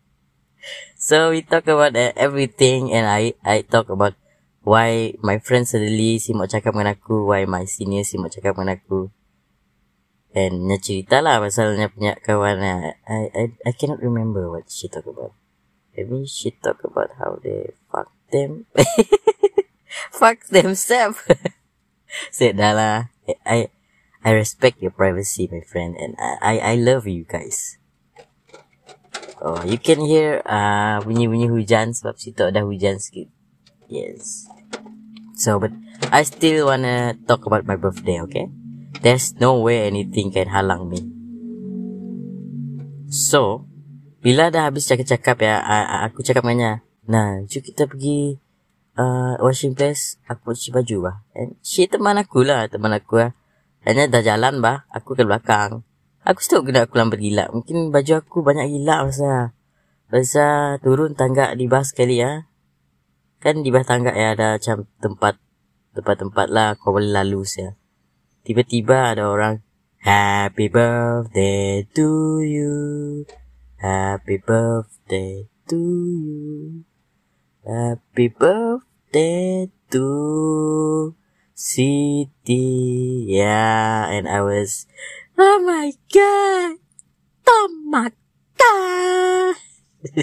so 1.10 1.34
we 1.34 1.42
talk 1.42 1.66
about 1.66 1.98
uh, 1.98 2.14
everything 2.14 2.94
and 2.94 3.10
I 3.10 3.34
I 3.42 3.66
talk 3.66 3.90
about 3.90 4.14
why 4.62 5.18
my 5.24 5.42
friend 5.42 5.66
suddenly 5.66 6.22
si 6.22 6.30
mau 6.30 6.46
cakap 6.46 6.78
dengan 6.78 6.94
aku 6.94 7.26
why 7.26 7.48
my 7.50 7.66
senior 7.66 8.06
si 8.06 8.16
mau 8.16 8.30
cakap 8.30 8.54
dengan 8.54 8.78
aku 8.78 9.10
And 10.30 10.70
nya 10.70 10.78
cerita 10.78 11.18
lah 11.18 11.42
pasalnya 11.42 11.90
punya 11.90 12.14
kawan 12.22 12.62
I, 12.62 12.94
I, 13.34 13.44
I 13.66 13.72
cannot 13.74 13.98
remember 13.98 14.46
what 14.46 14.70
she 14.70 14.86
talk 14.86 15.02
about. 15.10 15.34
Maybe 15.90 16.22
she 16.22 16.54
talk 16.54 16.78
about 16.86 17.18
how 17.18 17.42
they 17.42 17.74
fuck 17.90 18.14
them. 18.30 18.70
fuck 20.14 20.46
themselves. 20.46 21.18
Said 22.30 22.58
lah. 22.58 23.10
I, 23.46 23.70
I 24.24 24.30
respect 24.30 24.82
your 24.82 24.90
privacy, 24.90 25.48
my 25.50 25.62
friend. 25.66 25.94
And 25.98 26.14
I, 26.18 26.38
I, 26.40 26.54
I 26.58 26.74
love 26.76 27.06
you 27.06 27.24
guys. 27.24 27.78
Oh, 29.40 29.64
you 29.64 29.80
can 29.80 30.04
hear 30.04 30.44
uh, 30.44 31.00
bunyi-bunyi 31.00 31.48
hujan 31.48 31.96
sebab 31.96 32.20
situ 32.20 32.44
ada 32.44 32.60
hujan 32.60 33.00
sikit. 33.00 33.32
Yes. 33.88 34.44
So, 35.40 35.56
but 35.56 35.72
I 36.12 36.28
still 36.28 36.68
wanna 36.68 37.16
talk 37.24 37.48
about 37.48 37.64
my 37.64 37.80
birthday, 37.80 38.20
okay? 38.28 38.52
There's 39.00 39.32
no 39.40 39.56
way 39.56 39.88
anything 39.88 40.28
can 40.28 40.52
halang 40.52 40.92
me. 40.92 41.00
So, 43.08 43.64
bila 44.20 44.52
dah 44.52 44.68
habis 44.68 44.84
cakap-cakap 44.84 45.40
ya, 45.40 45.56
aku 46.04 46.20
cakap 46.20 46.44
dengan 46.44 46.84
Nah, 47.10 47.42
jom 47.48 47.58
kita 47.64 47.90
pergi 47.90 48.38
uh, 49.00 49.34
washing 49.40 49.72
place. 49.72 50.20
Aku 50.28 50.52
cuci 50.52 50.68
baju 50.70 50.96
bah. 51.08 51.16
And 51.32 51.56
she 51.64 51.88
teman 51.88 52.20
aku 52.20 52.44
lah, 52.44 52.68
teman 52.68 52.92
aku 52.92 53.24
lah. 53.24 53.32
Hanya 53.88 54.12
dah 54.12 54.20
jalan 54.20 54.60
bah, 54.60 54.84
aku 54.92 55.16
ke 55.16 55.24
belakang. 55.24 55.88
Aku 56.20 56.44
tahu 56.44 56.68
kena 56.68 56.84
aku 56.84 57.00
lambat 57.00 57.16
gila. 57.16 57.48
Mungkin 57.48 57.88
baju 57.88 58.20
aku 58.20 58.44
banyak 58.44 58.68
gila 58.68 59.08
masa. 59.08 59.56
Masa 60.12 60.76
turun 60.84 61.16
tangga 61.16 61.56
di 61.56 61.64
bas 61.64 61.96
sekali 61.96 62.20
ya. 62.20 62.44
Kan 63.40 63.64
di 63.64 63.72
bawah 63.72 63.88
tangga 63.88 64.12
ya 64.12 64.36
ada 64.36 64.60
macam 64.60 64.84
tempat 65.00 65.40
tempat-tempat 65.96 66.46
lah 66.52 66.76
kau 66.76 66.92
boleh 66.92 67.08
lalu 67.08 67.40
ya. 67.56 67.72
Tiba-tiba 68.44 69.16
ada 69.16 69.32
orang 69.32 69.64
Happy 70.00 70.72
birthday 70.72 71.84
to 71.92 72.40
you 72.40 72.72
Happy 73.76 74.40
birthday 74.40 75.44
to 75.68 75.76
you 75.76 76.88
Happy 77.64 78.32
birthday 78.32 78.89
to 79.12 81.14
Siti 81.54 83.24
Yeah 83.26 84.08
and 84.08 84.28
I 84.28 84.40
was 84.40 84.86
Oh 85.36 85.60
my 85.62 85.92
god 86.12 86.78
Tomata 87.42 88.14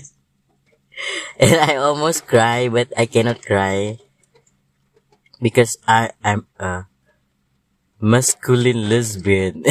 And 1.40 1.56
I 1.62 1.76
almost 1.76 2.26
cry 2.26 2.70
but 2.70 2.92
I 2.98 3.06
cannot 3.06 3.44
cry 3.44 4.00
Because 5.38 5.78
I 5.86 6.10
am 6.24 6.48
a 6.58 6.88
masculine 8.00 8.90
lesbian. 8.90 9.64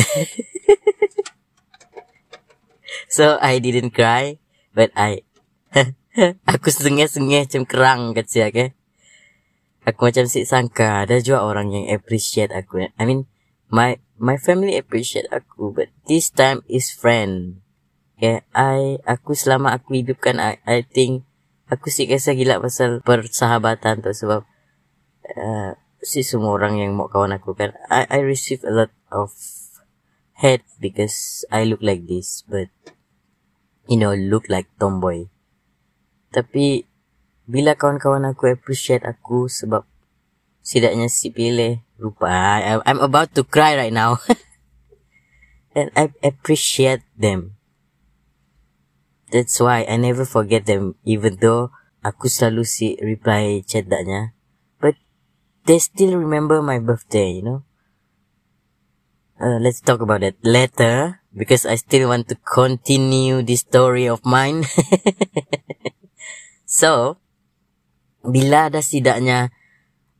so 3.08 3.38
I 3.40 3.58
didn't 3.58 3.94
cry, 3.94 4.38
but 4.74 4.90
I 4.98 5.22
aku 6.52 6.68
sengih-sengih 6.72 7.46
macam 7.46 7.62
kerang 7.68 8.02
kat 8.16 8.26
siak 8.30 8.50
okay? 8.54 8.68
Aku 9.86 10.10
macam 10.10 10.26
si 10.26 10.42
sangka 10.42 11.06
ada 11.06 11.22
juga 11.22 11.46
orang 11.46 11.70
yang 11.70 11.86
appreciate 11.94 12.50
aku. 12.50 12.90
I 12.90 13.04
mean 13.06 13.30
my 13.70 14.02
my 14.18 14.34
family 14.34 14.74
appreciate 14.74 15.30
aku, 15.30 15.70
but 15.70 15.94
this 16.10 16.28
time 16.34 16.66
is 16.66 16.90
friend. 16.90 17.62
Okay, 18.16 18.42
I 18.50 18.98
aku 19.06 19.38
selama 19.38 19.76
aku 19.76 20.00
hidup 20.02 20.18
kan 20.24 20.42
I, 20.42 20.58
I 20.66 20.82
think 20.82 21.22
aku 21.70 21.92
sih 21.92 22.08
kisah 22.08 22.32
gila 22.32 22.58
pasal 22.58 23.04
persahabatan 23.04 24.00
tu 24.00 24.10
sebab 24.10 24.42
uh, 25.36 25.70
si 26.00 26.24
semua 26.24 26.56
orang 26.56 26.80
yang 26.80 26.96
mau 26.96 27.10
kawan 27.10 27.36
aku 27.36 27.52
kan 27.52 27.74
I 27.92 28.08
I 28.08 28.18
receive 28.24 28.64
a 28.64 28.72
lot 28.72 28.92
of 29.12 29.34
hate 30.40 30.64
because 30.78 31.44
I 31.52 31.68
look 31.68 31.84
like 31.84 32.08
this 32.08 32.46
but 32.46 32.72
you 33.84 34.00
know 34.00 34.16
look 34.16 34.46
like 34.48 34.70
tomboy 34.80 35.28
tapi 36.30 36.88
bila 37.46 37.78
kawan-kawan 37.78 38.26
aku 38.26 38.50
appreciate 38.50 39.06
aku 39.06 39.46
sebab 39.46 39.86
setidaknya 40.66 41.06
si 41.06 41.30
pilih 41.30 41.80
rupa 41.96 42.58
I, 42.58 42.82
I'm 42.82 42.98
about 42.98 43.32
to 43.38 43.46
cry 43.46 43.78
right 43.78 43.94
now 43.94 44.18
and 45.78 45.94
I 45.94 46.10
appreciate 46.26 47.06
them 47.14 47.54
that's 49.30 49.62
why 49.62 49.86
I 49.86 49.96
never 49.96 50.26
forget 50.26 50.66
them 50.66 50.98
even 51.06 51.38
though 51.38 51.70
aku 52.02 52.26
selalu 52.26 52.66
si 52.66 52.98
reply 52.98 53.62
chat 53.62 53.86
daknya 53.86 54.36
they 55.66 55.82
still 55.82 56.16
remember 56.16 56.62
my 56.62 56.78
birthday, 56.78 57.30
you 57.32 57.42
know. 57.42 57.62
Uh, 59.36 59.58
let's 59.58 59.82
talk 59.82 60.00
about 60.00 60.22
it 60.22 60.38
later. 60.42 61.20
because 61.36 61.68
I 61.68 61.76
still 61.76 62.08
want 62.08 62.32
to 62.32 62.36
continue 62.40 63.44
this 63.44 63.60
story 63.60 64.08
of 64.08 64.24
mine. 64.24 64.64
so, 66.64 67.20
bila 68.26 68.68
ada 68.68 68.82
sidaknya 68.82 69.54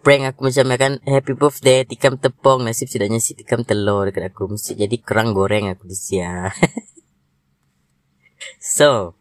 prank 0.01 0.31
aku 0.31 0.47
macam 0.47 0.71
kan 0.79 0.93
happy 1.03 1.35
birthday 1.35 1.83
tikam 1.83 2.15
tepung 2.17 2.63
nasib 2.63 2.87
sidaknya 2.87 3.19
si 3.19 3.35
tikam 3.35 3.67
telur 3.67 4.07
dekat 4.07 4.31
aku 4.31 4.55
mesti 4.55 4.79
jadi 4.79 4.97
kerang 5.03 5.35
goreng 5.35 5.71
aku 5.71 5.91
di 5.91 5.99
sia. 5.99 6.51
so, 8.79 9.19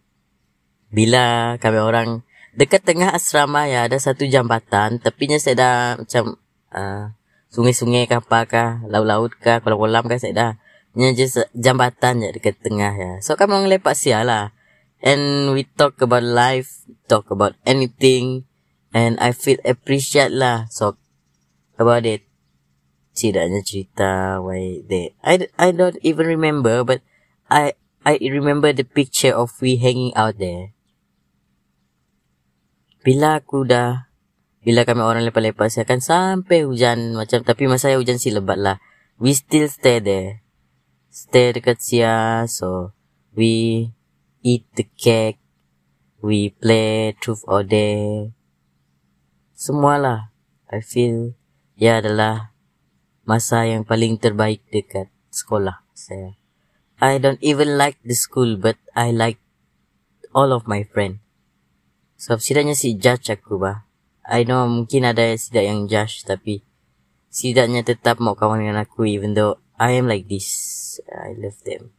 bila 0.94 1.58
kami 1.58 1.82
orang 1.82 2.22
dekat 2.54 2.86
tengah 2.86 3.12
asrama 3.12 3.66
ya 3.66 3.90
ada 3.90 3.98
satu 3.98 4.30
jambatan 4.30 5.02
tepinya 5.02 5.42
saya 5.42 5.56
dah 5.58 5.76
macam 6.00 6.40
uh, 6.72 7.12
sungai-sungai 7.52 8.08
ke 8.08 8.16
apa 8.22 8.40
kah 8.48 8.70
laut-laut 8.88 9.34
kah 9.42 9.60
kolam-kolam 9.60 10.08
kah 10.08 10.22
saya 10.22 10.34
dah 10.34 10.52
Nya 10.96 11.12
jambatan 11.52 12.24
je 12.24 12.40
dekat 12.40 12.56
tengah 12.64 12.96
ya. 12.96 13.12
So 13.20 13.36
kami 13.36 13.60
orang 13.60 13.68
lepak 13.68 14.00
sia 14.00 14.24
lah. 14.24 14.56
And 15.04 15.52
we 15.52 15.68
talk 15.68 16.00
about 16.00 16.24
life, 16.24 16.88
talk 17.12 17.28
about 17.36 17.60
anything. 17.68 18.48
And 18.96 19.20
I 19.20 19.36
feel 19.36 19.60
appreciate 19.68 20.32
lah. 20.32 20.72
So 20.72 20.96
about 21.76 22.08
it. 22.08 22.24
Tidaknya 23.16 23.64
cerita 23.64 24.40
why 24.40 24.84
they. 24.88 25.16
I, 25.24 25.52
I 25.60 25.76
don't 25.76 26.00
even 26.04 26.28
remember 26.28 26.84
but 26.88 27.04
I 27.52 27.76
I 28.08 28.20
remember 28.24 28.72
the 28.72 28.88
picture 28.88 29.36
of 29.36 29.56
we 29.60 29.76
hanging 29.76 30.16
out 30.16 30.40
there. 30.40 30.72
Bila 33.04 33.44
aku 33.44 33.68
dah 33.68 34.08
bila 34.64 34.88
kami 34.88 35.04
orang 35.04 35.28
lepak-lepak 35.28 35.70
saya 35.70 35.86
akan 35.86 36.02
sampai 36.02 36.66
hujan 36.66 37.14
macam 37.14 37.44
tapi 37.44 37.68
masa 37.68 37.92
hujan 37.96 38.20
si 38.20 38.32
lebat 38.32 38.60
lah. 38.60 38.80
We 39.20 39.36
still 39.36 39.68
stay 39.68 40.00
there 40.00 40.46
stay 41.16 41.56
dekat 41.56 41.80
Sia. 41.80 42.44
So, 42.52 42.92
we 43.32 43.88
eat 44.44 44.68
the 44.76 44.84
cake. 45.00 45.40
We 46.20 46.52
play 46.52 47.16
truth 47.24 47.48
or 47.48 47.64
dare. 47.64 48.35
Semualah. 49.66 50.30
I 50.70 50.86
feel 50.86 51.34
ia 51.74 51.98
adalah 51.98 52.54
masa 53.26 53.66
yang 53.66 53.82
paling 53.82 54.22
terbaik 54.22 54.62
dekat 54.70 55.10
sekolah 55.34 55.82
saya. 55.98 56.38
I 57.02 57.18
don't 57.18 57.42
even 57.42 57.74
like 57.74 57.98
the 58.06 58.14
school 58.14 58.62
but 58.62 58.78
I 58.94 59.10
like 59.10 59.42
all 60.38 60.54
of 60.54 60.70
my 60.70 60.86
friend. 60.86 61.18
So, 62.14 62.38
setidaknya 62.38 62.78
si 62.78 62.94
judge 62.94 63.34
aku 63.34 63.58
bah. 63.58 63.90
I 64.22 64.46
know 64.46 64.70
mungkin 64.70 65.02
ada 65.02 65.34
sidak 65.34 65.66
yang 65.66 65.90
judge 65.90 66.30
tapi 66.30 66.62
setidaknya 67.34 67.82
tetap 67.82 68.22
mau 68.22 68.38
kawan 68.38 68.62
dengan 68.62 68.86
aku 68.86 69.10
even 69.10 69.34
though 69.34 69.58
I 69.82 69.98
am 69.98 70.06
like 70.06 70.30
this. 70.30 71.02
I 71.10 71.34
love 71.42 71.58
them. 71.66 71.90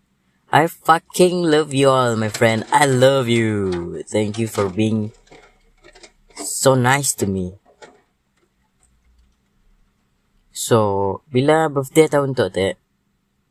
I 0.54 0.70
fucking 0.70 1.42
love 1.42 1.74
you 1.74 1.90
all, 1.90 2.14
my 2.14 2.30
friend. 2.30 2.62
I 2.70 2.86
love 2.86 3.26
you. 3.26 3.98
Thank 4.06 4.38
you 4.38 4.46
for 4.46 4.70
being 4.70 5.10
so 6.46 6.78
nice 6.78 7.12
to 7.18 7.26
me. 7.26 7.58
So, 10.54 11.20
bila 11.28 11.68
birthday 11.68 12.08
tahun 12.08 12.32
tu, 12.32 12.48
te, 12.48 12.80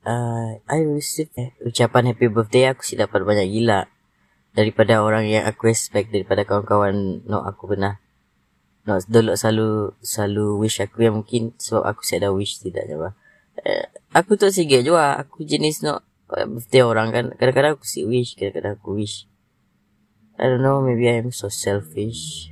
uh, 0.08 0.58
I 0.66 0.80
receive 0.88 1.30
eh, 1.36 1.54
ucapan 1.62 2.16
happy 2.16 2.32
birthday 2.32 2.72
aku 2.72 2.82
sih 2.82 2.98
dapat 2.98 3.22
banyak 3.22 3.52
gila 3.52 3.86
daripada 4.56 5.04
orang 5.04 5.28
yang 5.28 5.44
aku 5.46 5.68
respect 5.68 6.16
daripada 6.16 6.48
kawan-kawan 6.48 7.28
no 7.28 7.44
aku 7.44 7.76
pernah 7.76 8.00
no 8.88 9.04
dulu 9.04 9.36
selalu 9.36 10.00
selalu 10.00 10.46
wish 10.64 10.80
aku 10.80 11.04
yang 11.04 11.20
mungkin 11.20 11.52
sebab 11.60 11.84
aku 11.84 12.02
sih 12.08 12.18
ada 12.22 12.32
wish 12.32 12.64
tidak 12.64 12.88
bah. 12.96 13.14
Uh, 13.56 13.88
aku 14.12 14.36
tu 14.36 14.52
sikit 14.52 14.84
juga. 14.84 15.16
Aku 15.20 15.48
jenis 15.48 15.84
nak 15.84 16.04
birthday 16.28 16.84
orang 16.84 17.10
kan. 17.16 17.26
Kadang-kadang 17.40 17.80
aku 17.80 17.88
si 17.88 18.04
wish. 18.04 18.36
Kadang-kadang 18.36 18.76
aku 18.76 19.00
wish. 19.00 19.32
I 20.36 20.52
don't 20.52 20.60
know. 20.60 20.84
Maybe 20.84 21.08
I'm 21.08 21.32
so 21.32 21.48
selfish. 21.48 22.52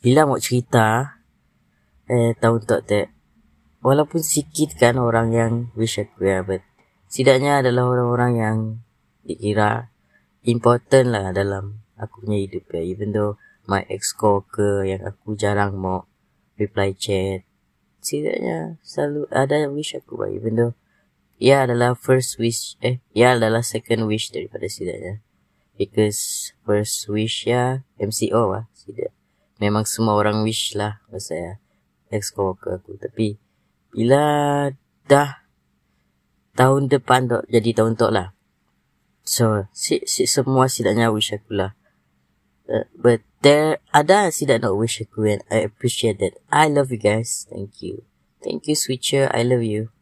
Bila 0.00 0.26
mau 0.26 0.38
cerita. 0.38 1.18
Eh, 2.06 2.38
tahun 2.38 2.62
tak 2.62 2.80
tak. 2.86 3.06
Walaupun 3.82 4.22
sikit 4.22 4.78
kan 4.78 4.98
orang 4.98 5.34
yang 5.34 5.52
wish 5.74 5.98
aku 5.98 6.26
ya. 6.26 6.46
But. 6.46 6.62
Setidaknya 7.06 7.62
adalah 7.62 7.86
orang-orang 7.86 8.32
yang 8.34 8.58
dikira 9.22 9.90
important 10.42 11.14
lah 11.14 11.30
dalam 11.30 11.82
aku 11.94 12.26
punya 12.26 12.38
hidup 12.38 12.66
ya. 12.70 12.82
Even 12.82 13.14
though 13.14 13.38
my 13.66 13.82
ex-co 13.90 14.46
ke 14.46 14.86
yang 14.86 15.02
aku 15.02 15.34
jarang 15.34 15.74
mau 15.74 16.06
reply 16.54 16.94
chat 16.94 17.42
setidaknya 18.00 18.78
selalu 18.86 19.26
ada 19.34 19.66
wish 19.66 19.98
aku 19.98 20.14
buat 20.14 20.30
even 20.30 20.54
though 20.54 20.74
ia 21.42 21.66
adalah 21.66 21.98
first 21.98 22.38
wish 22.38 22.78
eh 22.78 23.02
ia 23.10 23.34
adalah 23.34 23.66
second 23.66 24.06
wish 24.06 24.30
daripada 24.30 24.70
setidaknya 24.70 25.25
because 25.76 26.52
first 26.64 27.06
wish 27.06 27.46
ya 27.46 27.84
MCO 28.00 28.52
lah 28.52 28.64
tidak 28.74 29.12
memang 29.60 29.84
semua 29.84 30.16
orang 30.16 30.42
wish 30.42 30.76
lah 30.76 31.00
masa 31.08 31.32
ya 31.36 31.52
ex 32.10 32.32
coworker 32.32 32.80
aku 32.80 32.96
tapi 33.00 33.36
bila 33.92 34.68
dah 35.08 35.46
tahun 36.56 36.88
depan 36.88 37.28
tu 37.28 37.38
jadi 37.48 37.70
tahun 37.76 37.96
tu 37.96 38.08
lah 38.08 38.32
so 39.24 39.68
si, 39.72 40.02
si 40.04 40.24
semua 40.24 40.68
setidaknya 40.68 41.12
wish 41.12 41.32
aku 41.32 41.52
lah 41.56 41.72
uh, 42.68 42.88
but 42.96 43.22
there 43.46 43.78
ada 43.94 44.26
tidak 44.34 44.66
nak 44.66 44.74
wish 44.74 44.98
aku 44.98 45.22
and 45.30 45.42
I 45.46 45.62
appreciate 45.62 46.18
that. 46.18 46.34
I 46.50 46.66
love 46.66 46.90
you 46.90 46.98
guys. 46.98 47.46
Thank 47.46 47.78
you. 47.78 48.02
Thank 48.42 48.66
you 48.66 48.74
Switcher. 48.74 49.30
I 49.30 49.46
love 49.46 49.62
you. 49.62 49.94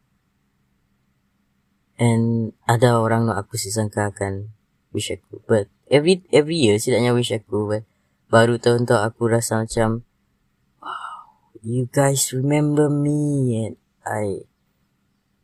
And 1.95 2.57
ada 2.65 2.99
orang 2.99 3.29
nak 3.29 3.45
aku 3.45 3.55
sisangka 3.55 4.09
akan 4.11 4.51
wish 4.95 5.11
aku. 5.11 5.43
But 5.43 5.67
every 5.91 6.23
every 6.31 6.55
year 6.55 6.79
setidaknya 6.79 7.11
wish 7.11 7.35
aku. 7.35 7.67
But 7.67 7.83
baru 8.31 8.55
tahun 8.55 8.87
tu 8.87 8.95
aku 8.95 9.27
rasa 9.27 9.67
macam 9.67 10.07
wow, 10.79 11.35
you 11.59 11.91
guys 11.91 12.31
remember 12.31 12.87
me 12.87 13.59
and 13.59 13.75
I 14.07 14.47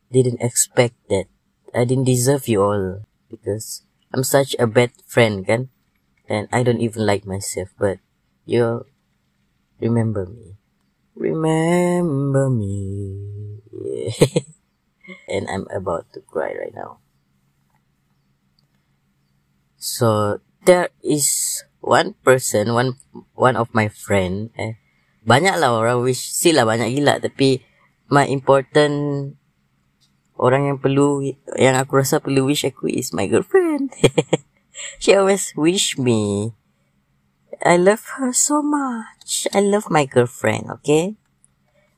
didn't 0.08 0.40
expect 0.40 0.96
that. 1.12 1.28
I 1.76 1.84
didn't 1.84 2.08
deserve 2.08 2.48
you 2.48 2.64
all 2.64 3.04
because 3.28 3.84
I'm 4.16 4.24
such 4.24 4.56
a 4.60 4.68
bad 4.68 4.96
friend 5.08 5.44
kan 5.44 5.72
and 6.32 6.48
I 6.52 6.64
don't 6.64 6.84
even 6.84 7.04
like 7.04 7.28
myself, 7.28 7.76
but 7.76 8.00
you 8.48 8.88
remember 9.80 10.28
me. 10.28 10.56
Remember 11.16 12.48
me. 12.50 13.60
Yeah. 13.72 14.16
and 15.32 15.48
I'm 15.48 15.68
about 15.72 16.12
to 16.14 16.20
cry 16.22 16.56
right 16.56 16.76
now. 16.76 17.00
So 19.92 20.40
there 20.64 20.88
is 21.04 21.28
one 21.84 22.16
person, 22.24 22.72
one 22.72 22.96
one 23.36 23.60
of 23.60 23.76
my 23.76 23.92
friend. 23.92 24.56
Eh, 24.56 24.80
banyak 25.28 25.60
lah 25.60 25.76
orang 25.76 26.00
wish, 26.00 26.32
sila 26.32 26.64
banyak 26.64 26.96
gila. 26.96 27.20
Tapi 27.20 27.60
my 28.08 28.24
important 28.32 29.36
orang 30.40 30.72
yang 30.72 30.80
perlu, 30.80 31.20
yang 31.60 31.76
aku 31.76 32.00
rasa 32.00 32.24
perlu 32.24 32.48
wish 32.48 32.64
aku 32.64 32.88
is 32.88 33.12
my 33.12 33.28
girlfriend. 33.28 33.92
she 35.04 35.12
always 35.12 35.52
wish 35.60 36.00
me. 36.00 36.56
I 37.60 37.76
love 37.76 38.16
her 38.16 38.32
so 38.32 38.64
much. 38.64 39.52
I 39.52 39.60
love 39.60 39.92
my 39.92 40.08
girlfriend, 40.08 40.72
okay? 40.82 41.20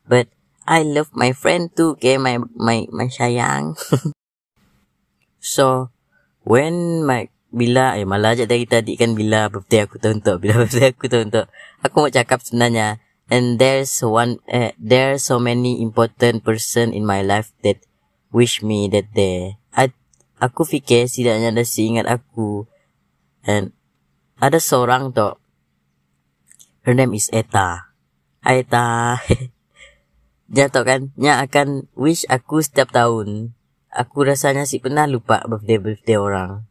But 0.10 0.34
I 0.66 0.82
love 0.82 1.14
my 1.14 1.30
friend 1.30 1.70
too, 1.70 1.94
okay? 2.02 2.18
My 2.18 2.42
my 2.58 2.90
my 2.90 3.06
sayang. 3.06 3.78
so 5.40 5.94
when 6.42 7.06
my 7.06 7.30
bila 7.54 7.94
eh 7.96 8.04
malah 8.04 8.34
aja 8.34 8.50
dari 8.50 8.66
tadi 8.66 8.98
kan 8.98 9.14
bila 9.14 9.46
birthday 9.48 9.86
aku 9.86 10.02
tu 10.02 10.10
untuk 10.10 10.42
bila 10.42 10.58
birthday 10.66 10.90
aku 10.90 11.06
tu 11.06 11.22
untuk 11.22 11.46
aku 11.86 11.96
mau 12.02 12.10
cakap 12.10 12.42
sebenarnya 12.42 12.98
and 13.30 13.62
there's 13.62 13.94
one 14.02 14.42
eh, 14.50 14.74
there's 14.82 15.22
so 15.22 15.38
many 15.38 15.78
important 15.80 16.42
person 16.42 16.90
in 16.90 17.06
my 17.06 17.22
life 17.22 17.54
that 17.62 17.78
wish 18.34 18.66
me 18.66 18.90
that 18.90 19.14
day 19.14 19.62
I 19.70 19.94
aku 20.44 20.68
fikir 20.68 21.08
setidaknya 21.08 21.56
ada 21.56 21.64
si 21.64 21.88
ingat 21.88 22.12
aku. 22.12 22.68
And 23.48 23.72
ada 24.44 24.60
seorang 24.60 25.16
tu. 25.16 25.40
Her 26.84 26.94
name 26.94 27.16
is 27.16 27.32
Eta. 27.32 27.96
Eta. 28.44 29.20
dia 30.54 30.68
tahu 30.68 30.84
kan, 30.84 31.02
dia 31.16 31.40
akan 31.40 31.88
wish 31.96 32.28
aku 32.28 32.60
setiap 32.60 32.92
tahun. 32.92 33.56
Aku 33.94 34.28
rasanya 34.28 34.68
si 34.68 34.84
pernah 34.84 35.08
lupa 35.08 35.40
birthday-birthday 35.48 36.20
orang. 36.20 36.68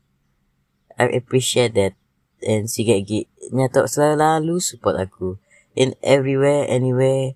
I 1.03 1.19
appreciate 1.19 1.75
that. 1.75 1.99
And 2.43 2.71
si 2.71 2.87
Gigi, 2.87 3.27
dia 3.51 3.67
tahu 3.67 3.91
selalu 3.91 4.63
support 4.63 4.99
aku. 4.99 5.43
In 5.75 5.99
everywhere, 6.03 6.67
anywhere, 6.71 7.35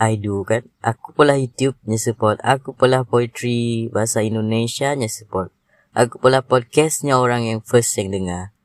I 0.00 0.16
do 0.16 0.40
kan. 0.48 0.68
Aku 0.80 1.12
pula 1.12 1.36
YouTube 1.36 1.76
nya 1.84 2.00
support. 2.00 2.40
Aku 2.40 2.72
pula 2.72 3.04
poetry 3.04 3.92
bahasa 3.92 4.24
Indonesia 4.24 4.96
nya 4.96 5.08
support. 5.12 5.52
Aku 5.92 6.16
pula 6.16 6.40
podcastnya 6.40 7.20
orang 7.20 7.44
yang 7.44 7.60
first 7.60 7.92
yang 8.00 8.08
dengar. 8.08 8.56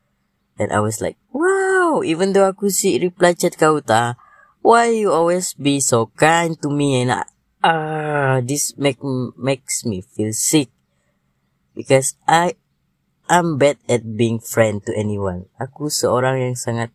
And 0.56 0.72
I 0.72 0.80
was 0.80 1.04
like, 1.04 1.18
wow, 1.36 2.06
even 2.06 2.32
though 2.32 2.46
aku 2.46 2.70
si 2.70 2.96
reply 2.96 3.34
chat 3.36 3.60
kau 3.60 3.82
ta, 3.84 4.16
why 4.64 4.94
you 4.94 5.10
always 5.10 5.52
be 5.58 5.82
so 5.82 6.14
kind 6.16 6.56
to 6.62 6.70
me 6.70 7.02
and 7.02 7.12
ah, 7.12 7.26
uh, 7.66 8.38
this 8.46 8.78
make 8.78 9.02
makes 9.36 9.82
me 9.82 10.06
feel 10.06 10.32
sick. 10.32 10.70
because 11.76 12.16
I 12.28 12.56
I'm 13.32 13.56
bad 13.56 13.80
at 13.88 14.04
being 14.20 14.44
friend 14.44 14.84
to 14.84 14.92
anyone. 14.92 15.48
Aku 15.56 15.88
seorang 15.88 16.44
yang 16.44 16.58
sangat 16.60 16.92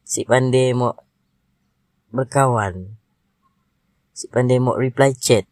si 0.00 0.24
pandai 0.24 0.72
mau 0.72 0.96
berkawan. 2.08 2.96
Si 4.16 4.24
pandai 4.32 4.56
mau 4.56 4.76
reply 4.80 5.12
chat. 5.12 5.44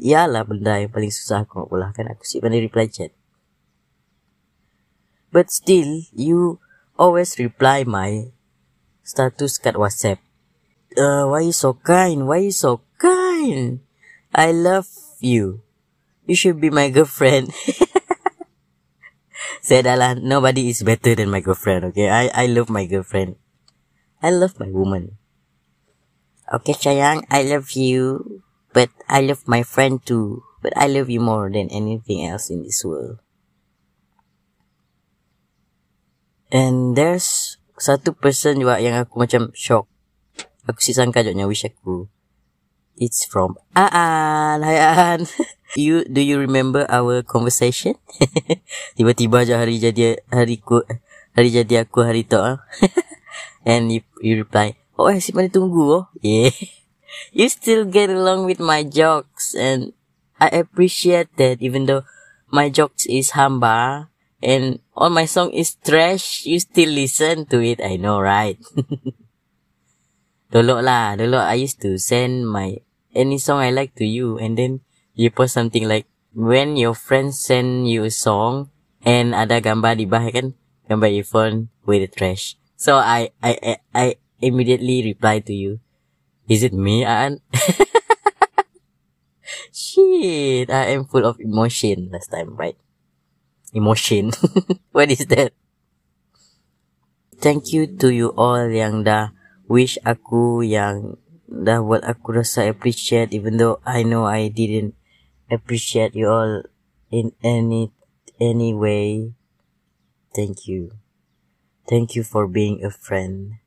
Ialah 0.00 0.48
benda 0.48 0.80
yang 0.80 0.88
paling 0.88 1.12
susah 1.12 1.44
aku 1.44 1.60
nak 1.60 1.68
pula 1.68 1.86
kan. 1.92 2.08
Aku 2.08 2.24
si 2.24 2.40
pandai 2.40 2.64
reply 2.64 2.88
chat. 2.88 3.12
But 5.28 5.52
still, 5.52 6.08
you 6.16 6.58
always 6.96 7.36
reply 7.36 7.84
my 7.84 8.32
status 9.04 9.60
kat 9.60 9.76
WhatsApp. 9.76 10.18
Uh, 10.96 11.28
why 11.28 11.46
you 11.46 11.54
so 11.54 11.76
kind? 11.76 12.26
Why 12.26 12.48
you 12.48 12.54
so 12.56 12.80
kind? 12.96 13.84
I 14.32 14.50
love 14.56 14.88
you. 15.20 15.62
You 16.24 16.34
should 16.34 16.58
be 16.58 16.72
my 16.72 16.88
girlfriend. 16.88 17.52
Saya 19.70 19.86
adalah 19.86 20.18
nobody 20.18 20.66
is 20.66 20.82
better 20.82 21.14
than 21.14 21.30
my 21.30 21.38
girlfriend. 21.38 21.94
Okay, 21.94 22.10
I 22.10 22.26
I 22.34 22.50
love 22.50 22.66
my 22.74 22.90
girlfriend. 22.90 23.38
I 24.18 24.34
love 24.34 24.58
my 24.58 24.66
woman. 24.66 25.14
Okay, 26.50 26.74
sayang, 26.74 27.22
I 27.30 27.46
love 27.46 27.70
you, 27.78 28.42
but 28.74 28.90
I 29.06 29.22
love 29.22 29.46
my 29.46 29.62
friend 29.62 30.02
too. 30.02 30.42
But 30.58 30.74
I 30.74 30.90
love 30.90 31.06
you 31.06 31.22
more 31.22 31.46
than 31.46 31.70
anything 31.70 32.26
else 32.26 32.50
in 32.50 32.66
this 32.66 32.82
world. 32.82 33.22
And 36.50 36.98
there's 36.98 37.62
satu 37.78 38.18
person 38.18 38.58
juga 38.58 38.82
yang 38.82 38.98
aku 38.98 39.22
macam 39.22 39.54
shock. 39.54 39.86
Aku 40.66 40.82
si 40.82 40.98
sangka 40.98 41.22
joknya 41.22 41.46
wish 41.46 41.62
aku. 41.62 42.10
It's 42.98 43.22
from 43.22 43.54
Aan. 43.78 44.66
Hai 44.66 44.82
Aan. 44.82 45.30
you 45.76 46.06
do 46.06 46.20
you 46.20 46.38
remember 46.38 46.86
our 46.88 47.22
conversation? 47.22 47.94
Tiba-tiba 48.96 49.46
aja 49.46 49.62
hari 49.62 49.78
jadi 49.78 50.18
hari 50.30 50.58
ku 50.58 50.82
hari 51.34 51.48
jadi 51.50 51.86
aku 51.86 52.02
hari 52.02 52.26
tu. 52.26 52.38
Ah. 52.40 52.64
And 53.68 53.92
you, 53.92 54.00
you 54.24 54.40
reply, 54.40 54.80
Oh, 54.96 55.12
si 55.16 55.32
mana 55.32 55.52
tunggu 55.52 56.04
oh. 56.04 56.04
Yeah. 56.20 56.52
You 57.36 57.50
still 57.50 57.84
get 57.90 58.08
along 58.08 58.46
with 58.46 58.62
my 58.62 58.86
jokes 58.86 59.52
and 59.52 59.92
I 60.38 60.48
appreciate 60.64 61.28
that 61.36 61.60
even 61.60 61.84
though 61.84 62.06
my 62.48 62.70
jokes 62.70 63.04
is 63.04 63.34
hamba 63.34 64.08
and 64.40 64.78
all 64.96 65.10
my 65.10 65.26
song 65.26 65.50
is 65.52 65.76
trash, 65.84 66.46
you 66.46 66.60
still 66.60 66.88
listen 66.88 67.44
to 67.50 67.60
it. 67.60 67.82
I 67.82 67.96
know, 67.96 68.22
right? 68.22 68.56
dulu 70.54 70.82
lah, 70.82 71.18
dulu 71.18 71.38
I 71.38 71.60
used 71.60 71.82
to 71.82 71.98
send 71.98 72.48
my 72.48 72.78
any 73.14 73.38
song 73.38 73.58
I 73.62 73.70
like 73.70 73.94
to 73.98 74.06
you 74.06 74.38
and 74.38 74.54
then 74.58 74.80
you 75.14 75.30
post 75.30 75.54
something 75.54 75.86
like 75.86 76.06
when 76.34 76.76
your 76.76 76.94
friends 76.94 77.40
send 77.40 77.90
you 77.90 78.06
a 78.06 78.12
song 78.12 78.70
and 79.02 79.34
ada 79.34 79.58
gambar 79.58 79.98
di 79.98 80.06
bawah 80.06 80.30
kan 80.30 80.46
gambar 80.86 81.10
iPhone 81.10 81.70
with 81.86 82.04
the 82.04 82.10
trash. 82.10 82.54
So 82.78 82.98
I 82.98 83.34
I 83.42 83.52
I, 83.60 83.74
I 83.92 84.06
immediately 84.40 85.04
reply 85.04 85.40
to 85.44 85.52
you. 85.52 85.80
Is 86.50 86.66
it 86.66 86.74
me, 86.74 87.06
Aan? 87.06 87.38
Shit, 89.70 90.70
I 90.70 90.94
am 90.94 91.06
full 91.06 91.26
of 91.26 91.38
emotion 91.38 92.10
last 92.10 92.34
time, 92.34 92.58
right? 92.58 92.74
Emotion. 93.70 94.34
what 94.94 95.10
is 95.10 95.26
that? 95.30 95.54
Thank 97.40 97.72
you 97.72 97.86
to 98.02 98.12
you 98.12 98.36
all 98.36 98.68
yang 98.68 99.06
dah 99.06 99.32
wish 99.70 99.96
aku 100.04 100.60
yang 100.66 101.16
dah 101.48 101.80
buat 101.80 102.04
aku 102.04 102.42
rasa 102.42 102.68
appreciate 102.68 103.32
even 103.32 103.56
though 103.56 103.80
I 103.86 104.04
know 104.04 104.28
I 104.28 104.52
didn't 104.52 104.99
appreciate 105.50 106.14
you 106.14 106.30
all 106.30 106.62
in 107.10 107.32
any 107.42 107.92
any 108.40 108.72
way. 108.72 109.34
Thank 110.34 110.66
you. 110.66 110.96
Thank 111.90 112.14
you 112.14 112.22
for 112.22 112.46
being 112.46 112.84
a 112.86 112.90
friend. 112.90 113.58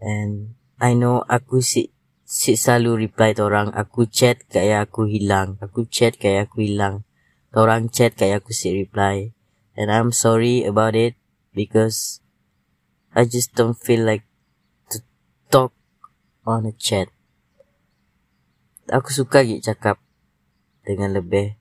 And 0.00 0.54
I 0.80 0.92
know 0.92 1.24
aku 1.28 1.60
si 1.60 1.92
si 2.30 2.54
selalu 2.54 3.10
reply 3.10 3.34
orang 3.42 3.74
aku 3.74 4.06
chat 4.06 4.46
kayak 4.46 4.86
aku 4.88 5.10
hilang 5.10 5.58
aku 5.58 5.82
chat 5.90 6.14
kayak 6.14 6.46
aku 6.46 6.62
hilang 6.62 7.02
orang 7.58 7.90
chat 7.90 8.14
kayak 8.14 8.46
aku 8.46 8.54
si 8.54 8.70
reply 8.70 9.34
and 9.74 9.90
I'm 9.90 10.14
sorry 10.14 10.62
about 10.62 10.94
it 10.94 11.18
because 11.50 12.22
I 13.10 13.26
just 13.26 13.58
don't 13.58 13.74
feel 13.74 14.06
like 14.06 14.22
to 14.94 15.02
talk 15.50 15.74
on 16.46 16.70
a 16.70 16.74
chat 16.78 17.10
aku 18.88 19.10
suka 19.10 19.42
gitu 19.42 19.74
cakap 19.74 19.98
dengan 20.90 21.14
lebih 21.14 21.54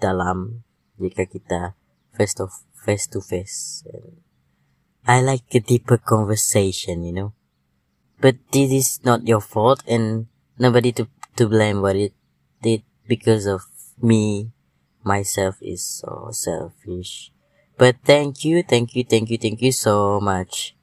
dalam 0.00 0.64
jika 0.96 1.28
kita 1.28 1.76
face 2.16 2.34
to 2.34 2.48
face 2.72 3.06
to 3.06 3.20
face 3.20 3.84
I 5.02 5.20
like 5.20 5.50
a 5.54 5.58
deeper 5.58 5.98
conversation, 5.98 7.02
you 7.02 7.12
know. 7.12 7.32
But 8.22 8.38
this 8.52 8.70
is 8.70 8.88
not 9.02 9.26
your 9.26 9.40
fault 9.40 9.82
and 9.88 10.30
nobody 10.58 10.92
to, 10.92 11.08
to 11.36 11.48
blame 11.48 11.82
what 11.82 11.96
it 11.96 12.14
did 12.62 12.82
because 13.08 13.46
of 13.46 13.66
me. 14.00 14.52
Myself 15.02 15.58
is 15.60 15.82
so 15.82 16.30
selfish. 16.30 17.32
But 17.76 17.96
thank 18.04 18.44
you, 18.44 18.62
thank 18.62 18.94
you, 18.94 19.02
thank 19.02 19.30
you, 19.30 19.38
thank 19.38 19.60
you 19.60 19.72
so 19.72 20.20
much 20.20 20.76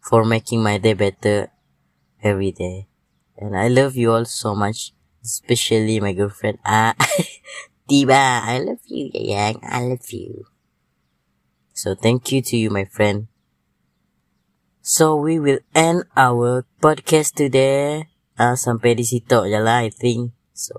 for 0.00 0.24
making 0.24 0.62
my 0.62 0.78
day 0.78 0.94
better 0.94 1.52
every 2.22 2.52
day. 2.52 2.88
And 3.36 3.52
I 3.52 3.68
love 3.68 3.96
you 3.96 4.12
all 4.12 4.24
so 4.24 4.54
much, 4.54 4.95
especially 5.26 5.98
my 5.98 6.14
girlfriend. 6.14 6.62
Ah, 6.62 6.94
Diba, 7.90 8.42
I 8.42 8.58
love 8.62 8.82
you, 8.86 9.10
Yang. 9.14 9.62
I 9.62 9.82
love 9.82 10.06
you. 10.10 10.46
So 11.74 11.94
thank 11.94 12.30
you 12.30 12.42
to 12.42 12.56
you, 12.56 12.70
my 12.70 12.86
friend. 12.86 13.26
So 14.82 15.14
we 15.18 15.38
will 15.38 15.62
end 15.74 16.06
our 16.16 16.66
podcast 16.78 17.34
today. 17.34 18.06
Uh, 18.38 18.54
sampai 18.54 18.94
di 18.94 19.02
situ 19.02 19.42
lah, 19.50 19.82
I 19.82 19.90
think. 19.90 20.34
So 20.54 20.74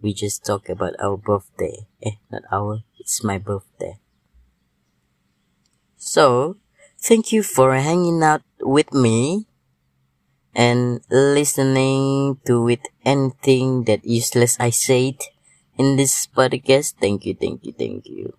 we 0.00 0.12
just 0.12 0.44
talk 0.44 0.68
about 0.68 0.96
our 1.00 1.16
birthday. 1.16 1.88
Eh, 2.04 2.20
not 2.28 2.44
our. 2.52 2.84
It's 3.00 3.20
my 3.24 3.40
birthday. 3.40 4.00
So 5.96 6.56
thank 6.96 7.32
you 7.32 7.44
for 7.44 7.76
hanging 7.76 8.20
out 8.24 8.44
with 8.60 8.92
me 8.92 9.48
and 10.56 11.04
listening 11.12 12.40
to 12.48 12.68
it 12.72 12.88
anything 13.04 13.84
that 13.84 14.04
useless 14.04 14.56
I 14.58 14.70
said 14.70 15.20
in 15.76 15.96
this 16.00 16.26
podcast. 16.26 16.96
Thank 16.98 17.26
you, 17.26 17.34
thank 17.36 17.64
you, 17.66 17.72
thank 17.76 18.08
you. 18.08 18.32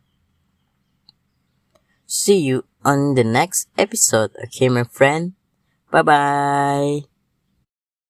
See 2.08 2.40
you 2.40 2.66
on 2.84 3.16
the 3.16 3.24
next 3.24 3.70
episode. 3.78 4.32
Okay, 4.46 4.70
my 4.70 4.84
friend. 4.84 5.34
Bye 5.92 6.02
bye. 6.02 7.17